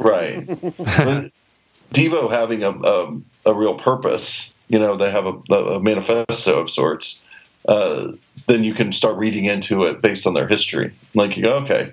Right. 0.00 0.44
Devo 1.94 2.28
having 2.28 2.64
a, 2.64 2.70
a 2.70 3.20
a 3.46 3.54
real 3.54 3.78
purpose, 3.78 4.52
you 4.66 4.78
know, 4.80 4.96
they 4.96 5.10
have 5.12 5.26
a, 5.26 5.54
a 5.54 5.78
manifesto 5.80 6.58
of 6.58 6.70
sorts. 6.70 7.22
Uh, 7.68 8.12
then 8.46 8.62
you 8.64 8.74
can 8.74 8.92
start 8.92 9.16
reading 9.16 9.46
into 9.46 9.84
it 9.84 10.02
based 10.02 10.26
on 10.26 10.34
their 10.34 10.46
history. 10.48 10.92
Like 11.14 11.36
you 11.36 11.44
go, 11.44 11.54
okay, 11.56 11.92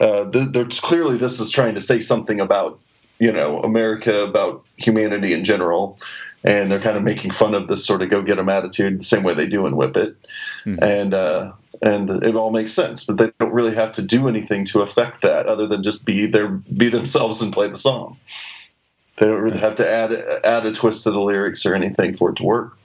uh, 0.00 0.30
th- 0.30 0.48
there's 0.52 0.80
clearly 0.80 1.18
this 1.18 1.38
is 1.38 1.50
trying 1.50 1.74
to 1.74 1.82
say 1.82 2.00
something 2.00 2.40
about 2.40 2.78
you 3.18 3.30
know 3.32 3.60
America, 3.62 4.20
about 4.22 4.64
humanity 4.76 5.32
in 5.34 5.44
general, 5.44 5.98
and 6.44 6.70
they're 6.70 6.80
kind 6.80 6.96
of 6.96 7.02
making 7.02 7.30
fun 7.30 7.54
of 7.54 7.68
this 7.68 7.84
sort 7.84 8.02
of 8.02 8.10
go 8.10 8.22
get 8.22 8.38
'em 8.38 8.48
attitude, 8.48 9.00
the 9.00 9.04
same 9.04 9.22
way 9.22 9.34
they 9.34 9.46
do 9.46 9.66
in 9.66 9.76
Whip 9.76 9.96
It, 9.96 10.16
Hmm. 10.64 10.78
and 10.82 11.12
uh, 11.14 11.52
and 11.82 12.08
it 12.22 12.34
all 12.34 12.50
makes 12.50 12.72
sense. 12.72 13.04
But 13.04 13.18
they 13.18 13.30
don't 13.38 13.52
really 13.52 13.74
have 13.74 13.92
to 13.92 14.02
do 14.02 14.28
anything 14.28 14.64
to 14.66 14.80
affect 14.80 15.20
that, 15.22 15.46
other 15.46 15.66
than 15.66 15.82
just 15.82 16.04
be 16.06 16.26
their 16.26 16.48
be 16.48 16.88
themselves 16.88 17.42
and 17.42 17.52
play 17.52 17.68
the 17.68 17.76
song. 17.76 18.16
They 19.18 19.26
don't 19.26 19.40
really 19.42 19.58
have 19.58 19.76
to 19.76 19.88
add 19.88 20.12
add 20.42 20.64
a 20.64 20.72
twist 20.72 21.02
to 21.04 21.10
the 21.10 21.20
lyrics 21.20 21.66
or 21.66 21.74
anything 21.74 22.16
for 22.16 22.30
it 22.30 22.36
to 22.36 22.44
work. 22.44 22.78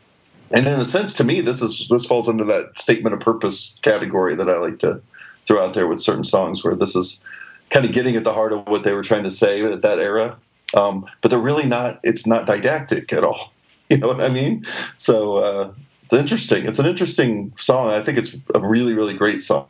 And 0.51 0.67
in 0.67 0.79
a 0.79 0.85
sense, 0.85 1.13
to 1.15 1.23
me, 1.23 1.41
this 1.41 1.61
is 1.61 1.87
this 1.89 2.05
falls 2.05 2.29
under 2.29 2.43
that 2.45 2.77
statement 2.77 3.13
of 3.13 3.19
purpose 3.19 3.77
category 3.81 4.35
that 4.35 4.49
I 4.49 4.57
like 4.57 4.79
to 4.79 5.01
throw 5.45 5.63
out 5.63 5.73
there 5.73 5.87
with 5.87 6.01
certain 6.01 6.23
songs, 6.23 6.63
where 6.63 6.75
this 6.75 6.95
is 6.95 7.23
kind 7.69 7.85
of 7.85 7.91
getting 7.91 8.15
at 8.15 8.23
the 8.23 8.33
heart 8.33 8.53
of 8.53 8.65
what 8.67 8.83
they 8.83 8.93
were 8.93 9.03
trying 9.03 9.23
to 9.23 9.31
say 9.31 9.63
at 9.63 9.81
that 9.81 9.99
era. 9.99 10.37
Um, 10.73 11.05
but 11.21 11.29
they're 11.29 11.39
really 11.39 11.65
not. 11.65 11.99
It's 12.03 12.25
not 12.25 12.45
didactic 12.45 13.13
at 13.13 13.23
all. 13.23 13.53
You 13.89 13.95
know 13.99 14.07
what 14.07 14.19
I 14.19 14.27
mean? 14.27 14.65
So 14.97 15.37
uh, 15.37 15.71
it's 16.03 16.11
interesting. 16.11 16.65
It's 16.65 16.77
an 16.77 16.85
interesting 16.85 17.53
song. 17.55 17.89
I 17.89 18.03
think 18.03 18.17
it's 18.17 18.35
a 18.53 18.59
really, 18.59 18.93
really 18.93 19.13
great 19.13 19.41
song. 19.41 19.65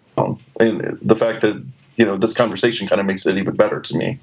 And 0.60 0.98
the 1.04 1.16
fact 1.16 1.42
that 1.42 1.64
you 1.98 2.06
know 2.06 2.18
this 2.18 2.34
conversation 2.34 2.88
kind 2.88 3.00
of 3.00 3.06
makes 3.06 3.28
it 3.28 3.38
even 3.38 3.56
better 3.56 3.80
to 3.80 3.96
me. 3.96 4.20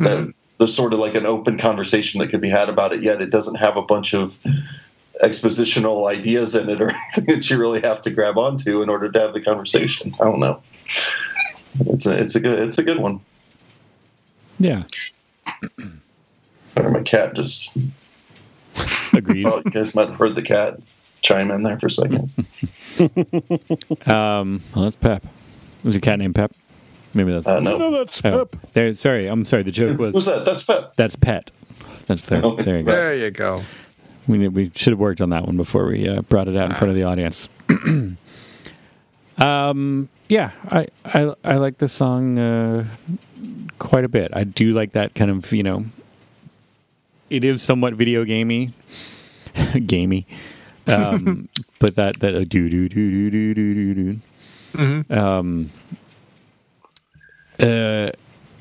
That 0.00 0.34
there's 0.58 0.74
sort 0.74 0.92
of 0.92 0.98
like 0.98 1.14
an 1.14 1.24
open 1.24 1.56
conversation 1.56 2.18
that 2.20 2.30
could 2.30 2.40
be 2.40 2.50
had 2.50 2.68
about 2.68 2.92
it, 2.92 3.02
yet 3.02 3.22
it 3.22 3.30
doesn't 3.30 3.54
have 3.56 3.76
a 3.76 3.82
bunch 3.82 4.12
of 4.12 4.38
expositional 5.22 6.08
ideas 6.08 6.54
in 6.54 6.68
it 6.68 6.80
or 6.80 6.90
anything 7.16 7.24
that 7.36 7.50
you 7.50 7.58
really 7.58 7.80
have 7.80 8.00
to 8.02 8.10
grab 8.10 8.38
onto 8.38 8.82
in 8.82 8.88
order 8.88 9.10
to 9.10 9.18
have 9.20 9.34
the 9.34 9.40
conversation. 9.42 10.14
I 10.20 10.24
don't 10.24 10.40
know. 10.40 10.62
It's 11.80 12.06
a 12.06 12.16
it's 12.16 12.34
a 12.34 12.40
good 12.40 12.58
it's 12.60 12.78
a 12.78 12.82
good 12.82 12.98
one. 12.98 13.20
Yeah, 14.58 14.84
Or 16.76 16.90
my 16.90 17.02
cat 17.02 17.34
just 17.34 17.76
agrees. 19.12 19.46
oh 19.48 19.62
you 19.64 19.70
guys 19.70 19.94
might 19.94 20.08
have 20.08 20.18
heard 20.18 20.34
the 20.34 20.42
cat 20.42 20.80
chime 21.22 21.50
in 21.50 21.62
there 21.62 21.78
for 21.78 21.86
a 21.86 21.90
second. 21.90 22.30
Um, 24.06 24.60
well, 24.74 24.84
that's 24.84 24.96
Pep. 24.96 25.24
Was 25.84 25.94
your 25.94 26.00
cat 26.00 26.18
named 26.18 26.34
Pep? 26.34 26.52
Maybe 27.14 27.30
that's. 27.32 27.46
Uh, 27.46 27.60
no. 27.60 27.76
No, 27.78 27.90
that's 27.92 28.20
Oh, 28.24 28.46
Pep. 28.46 28.60
there. 28.72 28.92
Sorry, 28.94 29.26
I'm 29.26 29.44
sorry. 29.44 29.62
The 29.62 29.70
joke 29.72 29.96
Who's 29.98 30.14
was 30.14 30.26
that? 30.26 30.44
That's 30.44 30.64
Pep. 30.64 30.94
that's 30.96 31.14
Pet. 31.16 31.50
That's 32.06 32.24
there. 32.24 32.40
There 32.40 32.78
you 32.78 32.82
go. 32.84 32.90
There 32.92 33.14
you 33.14 33.30
go. 33.30 33.62
We 34.28 34.46
we 34.48 34.70
should 34.74 34.92
have 34.92 35.00
worked 35.00 35.20
on 35.20 35.30
that 35.30 35.46
one 35.46 35.56
before 35.56 35.86
we 35.86 36.06
uh, 36.08 36.20
brought 36.22 36.46
it 36.48 36.56
out 36.56 36.68
in 36.70 36.76
front 36.76 36.90
of 36.90 36.94
the 36.94 37.02
audience. 37.04 37.48
um, 39.38 40.08
yeah, 40.28 40.50
I, 40.70 40.88
I 41.04 41.32
I 41.44 41.54
like 41.56 41.78
this 41.78 41.92
song 41.92 42.38
uh, 42.38 42.84
quite 43.78 44.04
a 44.04 44.08
bit. 44.08 44.30
I 44.34 44.44
do 44.44 44.72
like 44.72 44.92
that 44.92 45.14
kind 45.14 45.30
of 45.30 45.50
you 45.52 45.62
know. 45.62 45.84
It 47.30 47.44
is 47.44 47.62
somewhat 47.62 47.94
video 47.94 48.24
gamey, 48.24 48.72
gamey, 49.86 50.26
um, 50.86 51.48
but 51.78 51.94
that 51.96 52.20
that 52.20 52.34
uh, 52.34 52.40
do 52.44 52.68
do 52.68 52.88
do 52.88 53.30
do 53.30 53.54
do 53.54 53.74
do 53.74 53.94
do 53.94 54.20
Mhm. 54.74 55.10
um 55.10 55.70
uh 57.58 58.10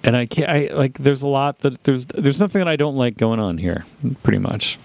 and 0.03 0.15
i 0.15 0.25
can't 0.25 0.49
i 0.49 0.73
like 0.73 0.97
there's 0.99 1.21
a 1.21 1.27
lot 1.27 1.59
that 1.59 1.83
there's 1.83 2.05
there's 2.05 2.39
nothing 2.39 2.59
that 2.59 2.67
i 2.69 2.77
don't 2.77 2.95
like 2.95 3.17
going 3.17 3.41
on 3.41 3.57
here 3.57 3.85
pretty 4.23 4.39
much 4.39 4.79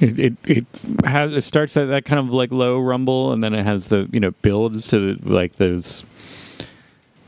it 0.00 0.18
it, 0.18 0.36
it 0.44 0.66
has 1.04 1.32
it 1.32 1.42
starts 1.42 1.76
at 1.76 1.86
that 1.86 2.04
kind 2.04 2.18
of 2.18 2.32
like 2.32 2.50
low 2.52 2.78
rumble 2.78 3.32
and 3.32 3.42
then 3.42 3.54
it 3.54 3.64
has 3.64 3.86
the 3.86 4.08
you 4.12 4.20
know 4.20 4.30
builds 4.42 4.86
to 4.88 5.16
like 5.22 5.56
those 5.56 6.04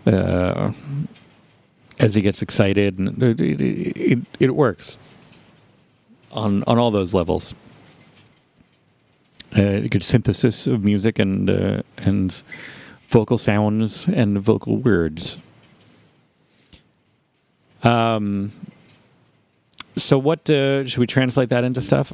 uh 0.07 0.73
as 1.99 2.15
he 2.15 2.23
gets 2.23 2.43
excited 2.43 2.99
and 2.99 3.23
it 3.23 3.41
it, 3.41 3.61
it, 3.61 4.19
it 4.39 4.55
works 4.55 4.99
on 6.33 6.65
on 6.67 6.79
all 6.79 6.91
those 6.91 7.13
levels 7.13 7.55
uh, 9.57 9.63
a 9.63 9.89
good 9.89 10.05
synthesis 10.05 10.67
of 10.67 10.85
music 10.85 11.19
and 11.19 11.51
uh, 11.51 11.83
and 11.97 12.43
vocal 13.09 13.37
sounds 13.37 14.07
and 14.09 14.39
vocal 14.39 14.77
words. 14.77 15.39
Um. 17.83 18.53
So, 19.97 20.19
what 20.19 20.49
uh, 20.49 20.87
should 20.87 21.01
we 21.01 21.07
translate 21.07 21.49
that 21.49 21.65
into 21.65 21.81
stuff? 21.81 22.13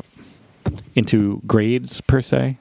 Into 0.97 1.41
grades 1.47 2.01
per 2.03 2.21
se? 2.21 2.59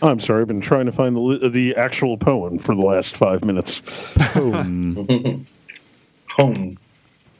I'm 0.00 0.20
sorry, 0.20 0.40
I've 0.42 0.48
been 0.48 0.60
trying 0.60 0.86
to 0.86 0.92
find 0.92 1.14
the 1.16 1.48
the 1.50 1.76
actual 1.76 2.16
poem 2.16 2.58
for 2.58 2.74
the 2.74 2.80
last 2.82 3.16
five 3.16 3.44
minutes. 3.44 3.82
Boom. 4.34 5.46
Home. 6.38 6.78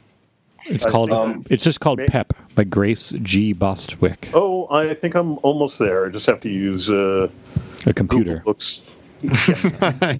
it's 0.65 0.85
called. 0.85 1.11
Um, 1.11 1.45
it's 1.49 1.63
just 1.63 1.79
called 1.79 1.99
Pep 2.07 2.33
by 2.55 2.63
Grace 2.65 3.11
G. 3.21 3.53
Bostwick, 3.53 4.29
Oh, 4.33 4.67
I 4.69 4.93
think 4.93 5.15
I'm 5.15 5.37
almost 5.39 5.79
there. 5.79 6.05
I 6.05 6.09
just 6.09 6.25
have 6.25 6.41
to 6.41 6.49
use 6.49 6.89
uh, 6.89 7.27
a 7.85 7.93
computer. 7.93 8.35
Google 8.39 8.53
Books. 8.53 8.81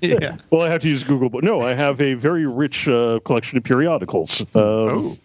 yeah. 0.01 0.37
Well, 0.49 0.61
I 0.61 0.69
have 0.69 0.81
to 0.81 0.89
use 0.89 1.03
Google, 1.03 1.29
but 1.29 1.43
no, 1.43 1.59
I 1.61 1.73
have 1.73 2.01
a 2.01 2.15
very 2.15 2.45
rich 2.45 2.87
uh, 2.87 3.19
collection 3.25 3.57
of 3.57 3.63
periodicals. 3.63 4.41
Um, 4.41 4.47
Oh. 4.55 5.17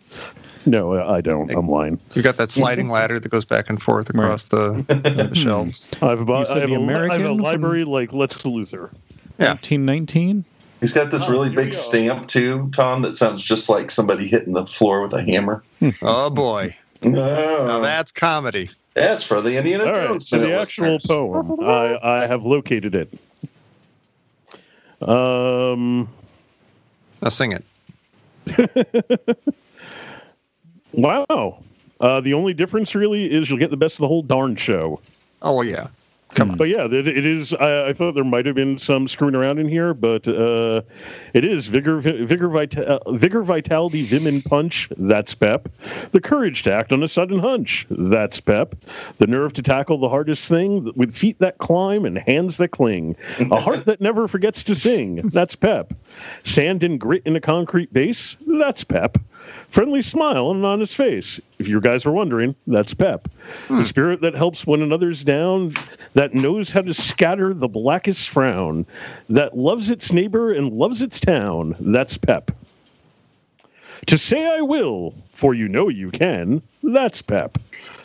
No, 0.66 0.94
I 1.02 1.20
don't. 1.20 1.50
I'm 1.52 1.68
lying. 1.68 1.98
You 2.14 2.22
got 2.22 2.36
that 2.38 2.50
sliding 2.50 2.88
ladder 2.88 3.20
that 3.20 3.28
goes 3.28 3.44
back 3.44 3.68
and 3.68 3.82
forth 3.82 4.08
across 4.10 4.44
the, 4.44 4.84
the 5.28 5.34
shelves. 5.34 5.90
I 6.00 6.10
have 6.10 6.20
about 6.20 6.46
said 6.48 6.56
I 6.56 6.60
have, 6.60 6.68
the 6.70 6.76
a, 6.76 6.78
li- 6.78 6.94
I 6.94 6.98
have 7.02 7.02
American 7.04 7.26
a 7.26 7.28
from- 7.34 7.38
library 7.38 7.84
like 7.84 8.12
Lex 8.12 8.36
Luthor. 8.38 8.90
Yeah. 9.38 9.50
1919? 9.52 10.44
He's 10.80 10.92
got 10.92 11.10
this 11.10 11.22
Oh, 11.24 11.30
really 11.30 11.50
big 11.50 11.72
stamp 11.74 12.28
too, 12.28 12.70
Tom, 12.74 13.02
that 13.02 13.14
sounds 13.14 13.42
just 13.42 13.68
like 13.68 13.90
somebody 13.90 14.26
hitting 14.28 14.52
the 14.52 14.66
floor 14.66 15.02
with 15.02 15.12
a 15.14 15.22
hammer. 15.22 15.62
Oh 16.02 16.30
boy. 16.30 16.76
Now 17.02 17.80
that's 17.80 18.12
comedy. 18.12 18.70
that's 18.94 19.22
for 19.22 19.40
the 19.42 19.56
Indiana 19.58 19.84
All 19.84 19.92
right, 19.92 20.08
Jones 20.08 20.28
so 20.28 20.38
the 20.38 20.54
actual 20.58 20.94
listeners. 20.94 21.06
poem, 21.06 21.60
I, 21.64 21.98
I 22.22 22.26
have 22.26 22.44
located 22.44 22.94
it. 22.94 23.12
Um, 25.06 26.08
Now 27.22 27.28
sing 27.28 27.52
it. 27.52 27.64
wow. 30.96 31.62
Uh, 32.00 32.20
the 32.20 32.34
only 32.34 32.54
difference 32.54 32.94
really 32.94 33.32
is 33.32 33.48
you'll 33.48 33.58
get 33.58 33.70
the 33.70 33.76
best 33.76 33.94
of 33.94 34.00
the 34.00 34.08
whole 34.08 34.22
darn 34.22 34.56
show. 34.56 35.00
Oh 35.42 35.62
yeah. 35.62 35.88
Come 36.34 36.50
on. 36.50 36.56
But 36.56 36.68
yeah, 36.68 36.86
it, 36.86 37.06
it 37.06 37.24
is. 37.24 37.54
I, 37.54 37.88
I 37.88 37.92
thought 37.92 38.14
there 38.14 38.24
might 38.24 38.46
have 38.46 38.56
been 38.56 38.76
some 38.76 39.06
screwing 39.06 39.34
around 39.34 39.58
in 39.58 39.68
here, 39.68 39.94
but 39.94 40.26
uh, 40.26 40.82
it 41.32 41.44
is 41.44 41.68
vigor, 41.68 42.00
vigor, 42.00 42.48
vita, 42.48 42.84
uh, 42.84 43.12
vigor, 43.12 43.42
vitality, 43.42 44.04
vim 44.04 44.26
and 44.26 44.44
punch. 44.44 44.88
That's 44.96 45.34
Pep. 45.34 45.68
The 46.10 46.20
courage 46.20 46.64
to 46.64 46.72
act 46.72 46.92
on 46.92 47.02
a 47.02 47.08
sudden 47.08 47.38
hunch. 47.38 47.86
That's 47.88 48.40
Pep. 48.40 48.74
The 49.18 49.26
nerve 49.26 49.52
to 49.54 49.62
tackle 49.62 49.98
the 49.98 50.08
hardest 50.08 50.48
thing 50.48 50.92
with 50.96 51.14
feet 51.14 51.38
that 51.38 51.58
climb 51.58 52.04
and 52.04 52.18
hands 52.18 52.56
that 52.56 52.68
cling. 52.68 53.16
A 53.38 53.60
heart 53.60 53.84
that 53.86 54.00
never 54.00 54.26
forgets 54.26 54.64
to 54.64 54.74
sing. 54.74 55.16
That's 55.32 55.54
Pep. 55.54 55.94
Sand 56.42 56.82
and 56.82 56.98
grit 56.98 57.22
in 57.26 57.36
a 57.36 57.40
concrete 57.40 57.92
base. 57.92 58.36
That's 58.46 58.82
Pep. 58.82 59.18
Friendly 59.68 60.02
smile 60.02 60.46
on 60.46 60.58
an 60.58 60.64
honest 60.64 60.94
face. 60.94 61.40
If 61.58 61.66
you 61.66 61.80
guys 61.80 62.04
were 62.04 62.12
wondering, 62.12 62.54
that's 62.66 62.94
Pep. 62.94 63.28
The 63.68 63.74
hmm. 63.74 63.82
spirit 63.82 64.20
that 64.20 64.34
helps 64.34 64.66
one 64.66 64.82
another's 64.82 65.24
down, 65.24 65.74
that 66.14 66.34
knows 66.34 66.70
how 66.70 66.82
to 66.82 66.94
scatter 66.94 67.52
the 67.52 67.68
blackest 67.68 68.28
frown, 68.28 68.86
that 69.28 69.56
loves 69.56 69.90
its 69.90 70.12
neighbor 70.12 70.52
and 70.52 70.72
loves 70.72 71.02
its 71.02 71.18
town, 71.18 71.74
that's 71.80 72.16
Pep. 72.16 72.52
To 74.06 74.18
say 74.18 74.46
I 74.46 74.60
will, 74.60 75.14
for 75.32 75.54
you 75.54 75.66
know 75.68 75.88
you 75.88 76.10
can, 76.10 76.62
that's 76.82 77.22
Pep. 77.22 77.58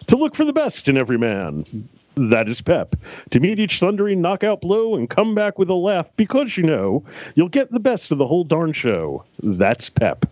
To 0.07 0.15
look 0.15 0.35
for 0.35 0.45
the 0.45 0.53
best 0.53 0.87
in 0.87 0.97
every 0.97 1.17
man, 1.17 1.87
that 2.15 2.49
is 2.49 2.61
Pep. 2.61 2.95
To 3.31 3.39
meet 3.39 3.59
each 3.59 3.79
thundering 3.79 4.21
knockout 4.21 4.61
blow 4.61 4.95
and 4.95 5.09
come 5.09 5.35
back 5.35 5.59
with 5.59 5.69
a 5.69 5.75
laugh 5.75 6.07
because 6.15 6.57
you 6.57 6.63
know 6.63 7.03
you'll 7.35 7.49
get 7.49 7.71
the 7.71 7.79
best 7.79 8.11
of 8.11 8.17
the 8.17 8.27
whole 8.27 8.43
darn 8.43 8.73
show, 8.73 9.23
that's 9.43 9.89
Pep. 9.89 10.25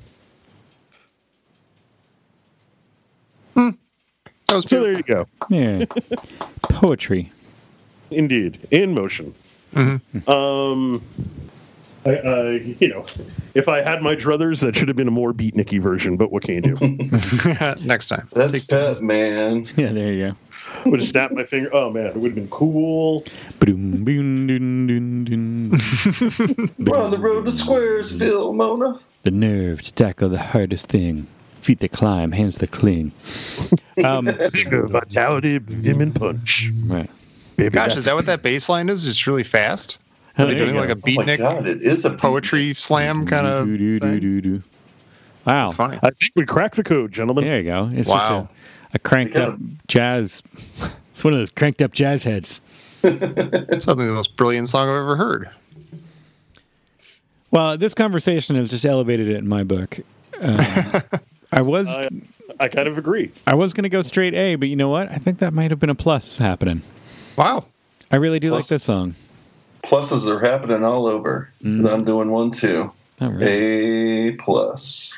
That 3.57 4.55
was 4.55 4.65
So 4.69 4.81
there 4.81 4.93
you 4.93 5.03
go. 5.03 5.27
Yeah. 5.49 5.85
Poetry. 6.63 7.31
Indeed, 8.11 8.59
in 8.71 8.93
motion. 8.93 9.33
Mhm. 9.73 10.01
Um, 10.29 11.01
I, 12.05 12.11
I, 12.11 12.51
you 12.79 12.87
know, 12.87 13.05
if 13.53 13.67
I 13.67 13.81
had 13.81 14.01
my 14.01 14.15
druthers, 14.15 14.61
that 14.61 14.77
should 14.77 14.87
have 14.87 14.95
been 14.95 15.09
a 15.09 15.11
more 15.11 15.33
beatniky 15.33 15.81
version. 15.81 16.15
But 16.15 16.31
what 16.31 16.43
can 16.43 16.55
you 16.55 16.61
do? 16.61 16.75
Next 17.85 18.07
time. 18.07 18.29
That's 18.33 18.63
Pet 18.65 19.01
Man. 19.01 19.65
Yeah, 19.75 19.91
there 19.91 20.13
you 20.13 20.27
go. 20.29 20.89
would 20.89 21.01
have 21.01 21.09
snapped 21.09 21.33
my 21.33 21.43
finger. 21.43 21.69
Oh 21.75 21.89
man, 21.89 22.05
it 22.07 22.15
would 22.15 22.31
have 22.31 22.35
been 22.35 22.47
cool. 22.49 23.25
Boom, 23.59 24.05
boom, 24.05 24.47
dun, 24.47 24.87
dun, 24.87 25.25
dun. 25.25 26.69
We're 26.85 26.97
on 26.97 27.11
the 27.11 27.17
road 27.19 27.43
to 27.45 27.51
Squaresville, 27.51 28.55
Mona. 28.55 28.99
The 29.23 29.31
nerve 29.31 29.81
to 29.81 29.91
tackle 29.91 30.29
the 30.29 30.39
hardest 30.39 30.87
thing. 30.87 31.27
Feet 31.61 31.79
that 31.79 31.91
climb, 31.91 32.31
hands 32.31 32.57
that 32.59 32.71
cling. 32.71 33.11
Um, 34.03 34.25
vitality, 34.27 35.57
vim 35.57 36.01
and 36.01 36.13
punch. 36.15 36.71
right. 36.85 37.09
Baby, 37.55 37.69
Gosh, 37.71 37.97
is 37.97 38.05
that 38.05 38.13
what 38.13 38.27
that 38.27 38.43
bass 38.43 38.69
line 38.69 38.89
is? 38.89 39.07
It's 39.07 39.25
really 39.25 39.41
fast. 39.43 39.97
Are 40.37 40.45
they 40.45 40.53
doing 40.53 40.75
like 40.75 40.89
a 40.89 40.93
Oh 40.93 40.95
my 41.15 41.23
beatnik 41.23 41.37
god, 41.39 41.67
it 41.67 41.81
is 41.81 42.05
a 42.05 42.11
poetry 42.11 42.75
slam 42.75 43.25
kind 43.25 43.47
of? 43.47 43.65
Wow. 45.47 45.65
It's 45.65 45.75
funny. 45.75 45.97
I 46.03 46.11
think 46.11 46.31
we 46.35 46.45
cracked 46.45 46.75
the 46.75 46.83
code, 46.83 47.11
gentlemen. 47.11 47.43
There 47.45 47.57
you 47.57 47.63
go. 47.63 47.89
It's 47.91 48.07
Wow. 48.07 48.17
just 48.17 48.31
a, 48.31 48.49
a 48.93 48.99
cranked 48.99 49.33
They 49.33 49.39
got 49.39 49.53
up 49.53 49.59
jazz. 49.87 50.43
It's 51.13 51.23
one 51.23 51.33
of 51.33 51.39
those 51.39 51.49
cranked 51.49 51.81
up 51.81 51.93
jazz 51.93 52.23
heads. 52.23 52.61
It's 53.01 53.85
something 53.85 54.05
the 54.05 54.13
most 54.13 54.37
brilliant 54.37 54.69
song 54.69 54.87
I've 54.89 54.95
ever 54.97 55.15
heard. 55.15 55.49
Well, 57.49 57.75
this 57.79 57.95
conversation 57.95 58.55
has 58.57 58.69
just 58.69 58.85
elevated 58.85 59.27
it 59.27 59.37
in 59.37 59.47
my 59.47 59.63
book. 59.63 59.99
Um, 60.39 61.01
I 61.51 61.61
was 61.61 61.87
I, 61.87 62.09
I 62.59 62.67
kind 62.67 62.87
of 62.87 62.97
agree. 62.97 63.31
I 63.45 63.55
was 63.55 63.73
going 63.73 63.83
to 63.83 63.89
go 63.89 64.01
straight 64.01 64.33
A, 64.33 64.55
but 64.55 64.67
you 64.67 64.75
know 64.75 64.89
what? 64.89 65.11
I 65.11 65.15
think 65.15 65.39
that 65.39 65.53
might 65.53 65.71
have 65.71 65.79
been 65.79 65.89
a 65.89 65.95
plus 65.95 66.37
happening. 66.37 66.81
Wow. 67.35 67.65
I 68.11 68.17
really 68.17 68.39
do 68.39 68.51
like 68.51 68.67
this 68.67 68.83
song. 68.83 69.15
Pluses 69.83 70.27
are 70.27 70.39
happening 70.39 70.83
all 70.83 71.07
over. 71.07 71.51
Mm. 71.63 71.91
I'm 71.91 72.03
doing 72.03 72.31
one 72.31 72.51
too. 72.51 72.91
Not 73.19 73.33
really. 73.33 74.29
A 74.29 74.31
plus. 74.37 75.17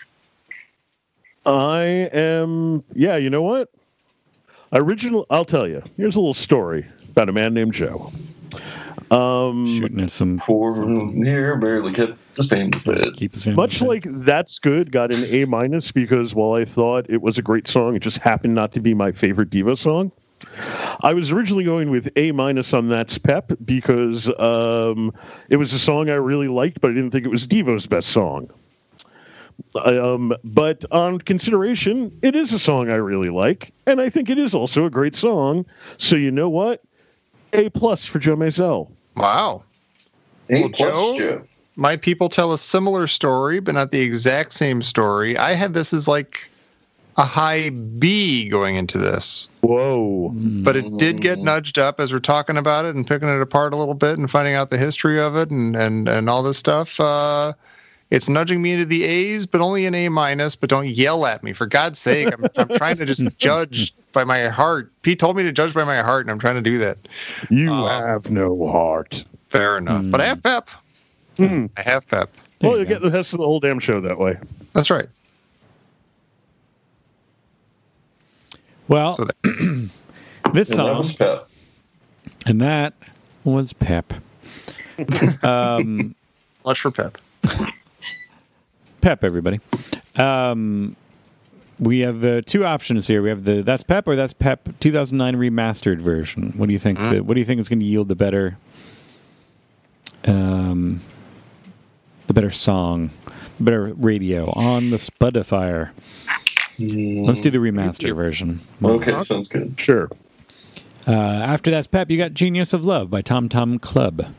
I 1.45 2.09
am. 2.13 2.83
Yeah, 2.93 3.17
you 3.17 3.29
know 3.29 3.41
what? 3.41 3.69
Original. 4.73 5.25
I'll 5.29 5.45
tell 5.45 5.67
you. 5.67 5.81
Here's 5.97 6.15
a 6.15 6.19
little 6.19 6.33
story 6.33 6.85
about 7.09 7.29
a 7.29 7.31
man 7.31 7.53
named 7.53 7.73
Joe. 7.73 8.11
Um, 9.11 9.65
Shooting 9.65 10.01
at 10.01 10.11
some 10.11 10.39
Four 10.45 10.85
near 10.85 11.55
barely 11.57 11.93
kept 11.93 12.17
the 12.35 12.43
same 12.43 12.71
fit. 12.71 13.15
keep 13.15 13.33
his 13.33 13.43
family. 13.43 13.55
much 13.57 13.79
fed. 13.79 13.87
like 13.87 14.05
that's 14.23 14.59
good 14.59 14.91
got 14.91 15.11
an 15.11 15.23
a 15.25 15.45
minus 15.45 15.91
because 15.91 16.35
while 16.35 16.53
i 16.53 16.63
thought 16.63 17.09
it 17.09 17.21
was 17.21 17.37
a 17.37 17.41
great 17.41 17.67
song 17.67 17.95
it 17.95 17.99
just 17.99 18.19
happened 18.19 18.53
not 18.53 18.71
to 18.73 18.79
be 18.79 18.93
my 18.93 19.11
favorite 19.11 19.49
Devo 19.49 19.75
song 19.77 20.11
i 21.01 21.13
was 21.13 21.31
originally 21.31 21.63
going 21.63 21.89
with 21.89 22.07
a 22.15 22.31
minus 22.31 22.71
on 22.71 22.87
that's 22.87 23.17
pep 23.17 23.51
because 23.65 24.29
um, 24.39 25.11
it 25.49 25.57
was 25.57 25.73
a 25.73 25.79
song 25.79 26.09
i 26.09 26.13
really 26.13 26.47
liked 26.47 26.79
but 26.79 26.91
i 26.91 26.93
didn't 26.93 27.09
think 27.11 27.25
it 27.25 27.29
was 27.29 27.47
devo's 27.47 27.87
best 27.87 28.09
song 28.09 28.49
um, 29.75 30.33
but 30.43 30.85
on 30.91 31.19
consideration 31.19 32.17
it 32.21 32.35
is 32.35 32.53
a 32.53 32.59
song 32.59 32.89
i 32.89 32.95
really 32.95 33.29
like 33.29 33.73
and 33.87 33.99
i 33.99 34.09
think 34.09 34.29
it 34.29 34.37
is 34.37 34.53
also 34.53 34.85
a 34.85 34.89
great 34.89 35.15
song 35.15 35.65
so 35.97 36.15
you 36.15 36.31
know 36.31 36.47
what 36.47 36.81
a 37.53 37.69
plus 37.71 38.05
for 38.05 38.19
joe 38.19 38.35
Mazel. 38.35 38.91
Wow. 39.19 39.63
Well, 40.49 40.69
Joe? 40.69 41.17
Joe. 41.17 41.43
My 41.75 41.95
people 41.95 42.29
tell 42.29 42.51
a 42.51 42.57
similar 42.57 43.07
story, 43.07 43.59
but 43.59 43.73
not 43.73 43.91
the 43.91 44.01
exact 44.01 44.53
same 44.53 44.81
story. 44.81 45.37
I 45.37 45.53
had 45.53 45.73
this 45.73 45.93
as 45.93 46.07
like 46.07 46.49
a 47.17 47.23
high 47.23 47.69
B 47.69 48.49
going 48.49 48.75
into 48.75 48.97
this, 48.97 49.49
whoa 49.61 50.31
but 50.33 50.75
it 50.75 50.97
did 50.97 51.21
get 51.21 51.39
nudged 51.39 51.77
up 51.77 51.99
as 51.99 52.13
we're 52.13 52.19
talking 52.19 52.57
about 52.57 52.85
it 52.85 52.95
and 52.95 53.07
picking 53.07 53.27
it 53.27 53.41
apart 53.41 53.73
a 53.73 53.77
little 53.77 53.93
bit 53.93 54.17
and 54.17 54.29
finding 54.29 54.53
out 54.53 54.69
the 54.69 54.77
history 54.77 55.19
of 55.19 55.35
it 55.35 55.49
and 55.49 55.75
and 55.75 56.07
and 56.07 56.29
all 56.29 56.43
this 56.43 56.57
stuff. 56.57 56.99
Uh, 56.99 57.53
it's 58.09 58.27
nudging 58.29 58.61
me 58.61 58.73
into 58.73 58.85
the 58.85 59.03
A's, 59.03 59.45
but 59.45 59.61
only 59.61 59.85
an 59.85 59.95
A 59.95 60.09
minus. 60.09 60.55
But 60.55 60.69
don't 60.69 60.87
yell 60.87 61.25
at 61.25 61.43
me, 61.43 61.53
for 61.53 61.65
God's 61.65 61.99
sake! 61.99 62.27
I'm, 62.33 62.45
I'm 62.55 62.69
trying 62.77 62.97
to 62.97 63.05
just 63.05 63.25
judge 63.37 63.93
by 64.13 64.23
my 64.23 64.47
heart. 64.47 64.91
Pete 65.01 65.19
told 65.19 65.37
me 65.37 65.43
to 65.43 65.51
judge 65.51 65.73
by 65.73 65.83
my 65.83 66.01
heart, 66.01 66.25
and 66.25 66.31
I'm 66.31 66.39
trying 66.39 66.55
to 66.55 66.61
do 66.61 66.77
that. 66.79 66.97
you 67.49 67.71
Uh, 67.71 68.07
have 68.07 68.29
no 68.31 68.67
heart 68.67 69.23
Fair 69.49 69.77
enough. 69.77 70.05
But 70.09 70.21
I 70.21 70.27
have 70.27 70.43
pep. 70.43 70.69
Hmm. 71.37 71.65
I 71.75 71.81
have 71.81 72.07
pep. 72.07 72.29
There 72.59 72.69
well, 72.69 72.77
you 72.79 72.83
you 72.83 72.89
get 72.89 73.01
the 73.01 73.09
rest 73.09 73.33
of 73.33 73.39
the 73.39 73.45
whole 73.45 73.59
damn 73.59 73.79
show 73.79 73.99
that 74.01 74.19
way. 74.19 74.37
That's 74.73 74.89
right. 74.91 75.07
well, 78.87 79.15
So 79.17 79.25
this 79.43 79.89
And 80.43 80.55
that 80.55 80.65
song 80.67 80.97
was 80.97 81.13
Pep. 81.13 81.49
and 82.45 82.61
that 82.61 82.93
was 83.43 83.73
Pep. 83.73 84.13
um, 85.43 86.13
Much 86.65 86.81
for 86.81 86.91
pep. 86.91 87.17
Pep, 89.01 89.23
everybody. 89.23 89.59
Um, 90.15 90.95
we 91.79 91.99
have 91.99 92.23
uh, 92.25 92.41
two 92.45 92.65
options 92.65 93.07
here. 93.07 93.21
We 93.21 93.29
have 93.29 93.45
the 93.45 93.61
that's 93.61 93.83
Pep 93.83 94.07
or 94.07 94.15
that's 94.15 94.33
Pep 94.33 94.67
2009 94.79 95.35
remastered 95.35 95.99
version. 95.99 96.53
What 96.57 96.67
do 96.67 96.73
you 96.73 96.79
think? 96.79 96.99
The, 96.99 97.21
what 97.21 97.33
do 97.35 97.39
you 97.39 97.45
think 97.45 97.61
is 97.61 97.69
going 97.69 97.79
to 97.79 97.85
yield 97.85 98.09
the 98.09 98.15
better, 98.15 98.57
um, 100.25 101.01
the 102.27 102.33
better 102.33 102.51
song, 102.51 103.11
the 103.57 103.63
better 103.63 103.93
radio 103.93 104.51
on 104.51 104.89
the 104.89 104.97
Spotify? 104.97 105.89
Let's 106.79 107.41
do 107.41 107.49
the 107.49 107.57
remaster 107.57 108.15
version. 108.15 108.61
Okay, 108.83 109.21
sounds 109.23 109.49
good. 109.49 109.73
Sure. 109.77 110.09
Uh, 111.07 111.11
after 111.11 111.71
that's 111.71 111.87
Pep, 111.87 112.09
you 112.11 112.17
got 112.17 112.33
Genius 112.33 112.73
of 112.73 112.85
Love 112.85 113.09
by 113.09 113.21
Tom 113.21 113.49
Tom 113.49 113.79
Club. 113.79 114.33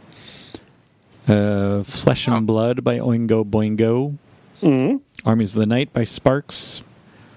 Uh, 1.26 1.82
Flesh 1.84 2.28
and 2.28 2.46
Blood 2.46 2.82
by 2.82 2.98
Oingo 2.98 3.44
Boingo. 3.44 4.16
Hmm 4.60 4.96
Armies 5.24 5.54
of 5.54 5.60
the 5.60 5.66
Night 5.66 5.92
by 5.92 6.04
Sparks. 6.04 6.82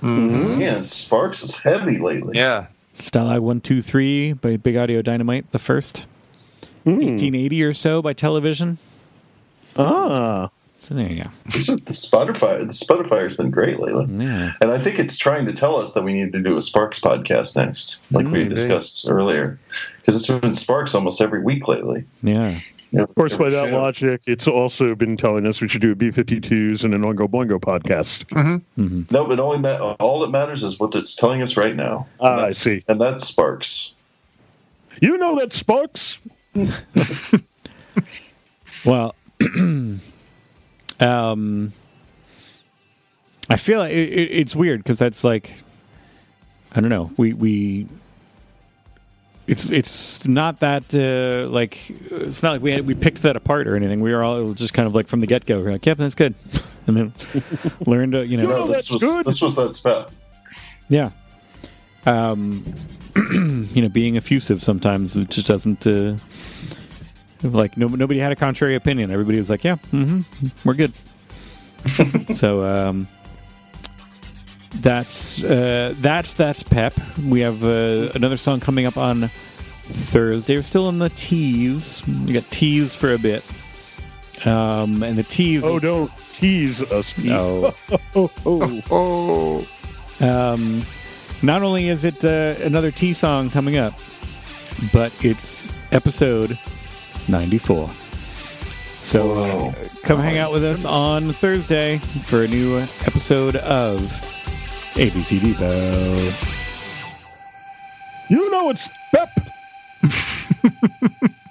Man, 0.02 0.78
Sparks 0.78 1.44
is 1.44 1.58
heavy 1.58 1.98
lately. 1.98 2.38
Yeah. 2.38 2.68
Stalag 2.96 3.40
123 3.40 4.34
by 4.34 4.58
Big 4.58 4.76
Audio 4.78 5.02
Dynamite, 5.02 5.52
the 5.52 5.60
first. 5.60 6.06
Hmm. 6.84 6.92
1880 6.92 7.64
or 7.64 7.74
so 7.74 8.02
by 8.02 8.14
Television. 8.14 8.78
Ah. 9.78 10.50
So 10.80 10.96
there 10.96 11.10
you 11.10 11.24
go. 11.24 11.30
The 11.46 11.94
Spotify, 11.94 12.60
the 12.60 12.74
Spotify 12.74 13.24
has 13.24 13.38
been 13.38 13.52
great 13.52 13.80
lately. 13.80 14.06
Yeah. 14.10 14.52
And 14.60 14.70
I 14.70 14.78
think 14.78 15.00
it's 15.00 15.18
trying 15.18 15.46
to 15.46 15.54
tell 15.54 15.78
us 15.82 15.94
that 15.94 16.04
we 16.04 16.14
need 16.14 16.34
to 16.34 16.40
do 16.42 16.58
a 16.58 16.62
Sparks 16.62 17.00
podcast 17.00 17.56
next, 17.56 18.02
like 18.12 18.28
we 18.28 18.44
discussed 18.44 19.08
earlier. 19.08 19.58
Because 20.02 20.18
it's 20.18 20.42
been 20.42 20.54
Sparks 20.54 20.94
almost 20.94 21.22
every 21.22 21.42
week 21.42 21.70
lately. 21.70 22.04
Yeah. 22.22 22.60
Of 22.96 23.14
course, 23.16 23.36
by 23.36 23.50
that 23.50 23.70
Show. 23.70 23.76
logic, 23.78 24.22
it's 24.28 24.48
also 24.48 24.94
been 24.94 25.18
telling 25.18 25.48
us 25.48 25.62
we 25.62 25.68
should 25.68 25.82
do 25.82 25.92
a 25.94 25.96
B-52s 25.96 26.84
and 26.84 26.94
an 26.94 27.02
Oingo 27.02 27.28
Boingo 27.28 27.60
podcast. 27.60 28.24
No, 29.12 29.26
but 29.26 29.40
only 29.40 29.58
ma- 29.58 29.94
all 30.00 30.20
that 30.20 30.30
matters 30.30 30.64
is 30.64 30.80
what 30.80 30.94
it's 30.94 31.16
telling 31.16 31.42
us 31.42 31.58
right 31.58 31.76
now. 31.76 32.08
And 32.20 32.30
Ah, 32.30 32.46
I 32.46 32.50
see. 32.52 32.84
And 32.88 33.02
that's 33.02 33.28
Sparks. 33.28 33.94
You 35.02 35.18
know 35.18 35.40
that 35.40 35.54
Sparks? 35.54 36.20
Well, 38.86 39.16
um, 41.00 41.74
I 43.50 43.56
feel 43.58 43.80
like 43.80 43.92
it, 43.94 44.10
it, 44.10 44.32
it's 44.32 44.56
weird 44.56 44.84
because 44.84 45.00
that's 45.00 45.24
like, 45.24 45.54
I 46.74 46.82
don't 46.82 46.90
know. 46.90 47.12
We 47.18 47.34
we. 47.34 47.88
It's 49.46 49.70
it's 49.70 50.26
not 50.26 50.62
that 50.62 50.94
uh, 50.96 51.50
like 51.50 51.78
it's 51.90 52.42
not 52.42 52.54
like 52.54 52.62
we 52.62 52.72
had, 52.72 52.88
we 52.88 52.96
picked 52.96 53.24
that 53.24 53.36
apart 53.36 53.68
or 53.68 53.76
anything. 53.76 54.00
We 54.00 54.14
were 54.14 54.24
all 54.24 54.54
just 54.54 54.74
kind 54.74 54.88
of 54.88 54.96
like 54.96 55.08
from 55.08 55.20
the 55.20 55.28
get 55.28 55.46
go. 55.46 55.62
We're 55.62 55.72
like, 55.72 55.86
yep, 55.86 55.98
that's 55.98 56.16
good, 56.16 56.34
and 56.88 56.96
then 56.96 57.14
learned 57.86 58.14
to 58.14 58.26
you 58.26 58.38
know 58.38 58.44
No, 58.48 58.58
No, 58.60 58.68
this 58.68 58.76
that's 58.88 58.92
was 58.92 59.02
good. 59.02 59.26
this 59.26 59.42
was 59.42 59.56
that 59.58 59.76
spell. 59.76 60.10
Yeah. 60.88 61.10
Um, 62.06 62.64
you 63.74 63.82
know, 63.82 63.90
being 63.90 64.16
effusive 64.18 64.64
sometimes 64.64 65.18
it 65.18 65.30
just 65.30 65.48
doesn't. 65.48 65.86
Uh, 65.86 66.16
like 67.44 67.76
no, 67.76 67.88
nobody 67.88 68.20
had 68.20 68.32
a 68.32 68.38
contrary 68.38 68.76
opinion. 68.76 69.12
Everybody 69.12 69.40
was 69.40 69.50
like, 69.50 69.66
"Yeah, 69.66 69.76
mm-hmm, 69.92 70.22
we're 70.64 70.74
good." 70.76 70.94
so 72.36 72.64
um, 72.64 73.08
that's 74.76 75.44
uh, 75.44 75.94
that's 75.98 76.34
that's 76.34 76.64
Pep. 76.64 76.94
We 77.28 77.42
have 77.42 77.64
uh, 77.64 78.12
another 78.16 78.38
song 78.38 78.60
coming 78.60 78.86
up 78.86 78.98
on 78.98 79.30
Thursday. 79.30 80.56
We're 80.56 80.64
still 80.64 80.90
in 80.90 81.00
the 81.00 81.10
tease. 81.10 82.06
We 82.08 82.34
got 82.34 82.44
tease 82.46 82.96
for 82.96 83.14
a 83.14 83.18
bit, 83.18 83.44
um, 84.46 85.04
and 85.04 85.18
the 85.18 85.24
tease. 85.24 85.64
Oh, 85.64 85.80
don't 85.80 86.12
tease 86.34 86.82
us. 86.92 87.14
No. 87.24 87.72
Oh, 88.16 88.32
oh. 88.46 88.82
Oh. 88.90 89.68
Um, 90.54 90.84
not 91.42 91.62
only 91.62 91.90
is 91.90 92.04
it 92.04 92.24
uh, 92.24 92.56
another 92.66 92.92
T 92.92 93.14
song 93.14 93.50
coming 93.50 93.78
up, 93.78 93.94
but 94.92 95.14
it's 95.24 95.74
episode 95.92 96.58
94. 97.28 97.90
So 97.90 99.32
uh, 99.32 99.36
Whoa. 99.36 99.74
come 100.04 100.20
hang 100.20 100.38
out 100.38 100.54
with 100.54 100.64
us 100.64 100.86
on 100.86 101.32
Thursday 101.32 101.98
for 101.98 102.44
a 102.44 102.48
new 102.48 102.78
episode 102.78 103.58
of 103.58 104.33
ABC 104.96 105.40
Devo. 105.40 105.70
You 108.30 108.50
know 108.52 108.70
it's 108.70 108.88
Pep. 109.12 109.30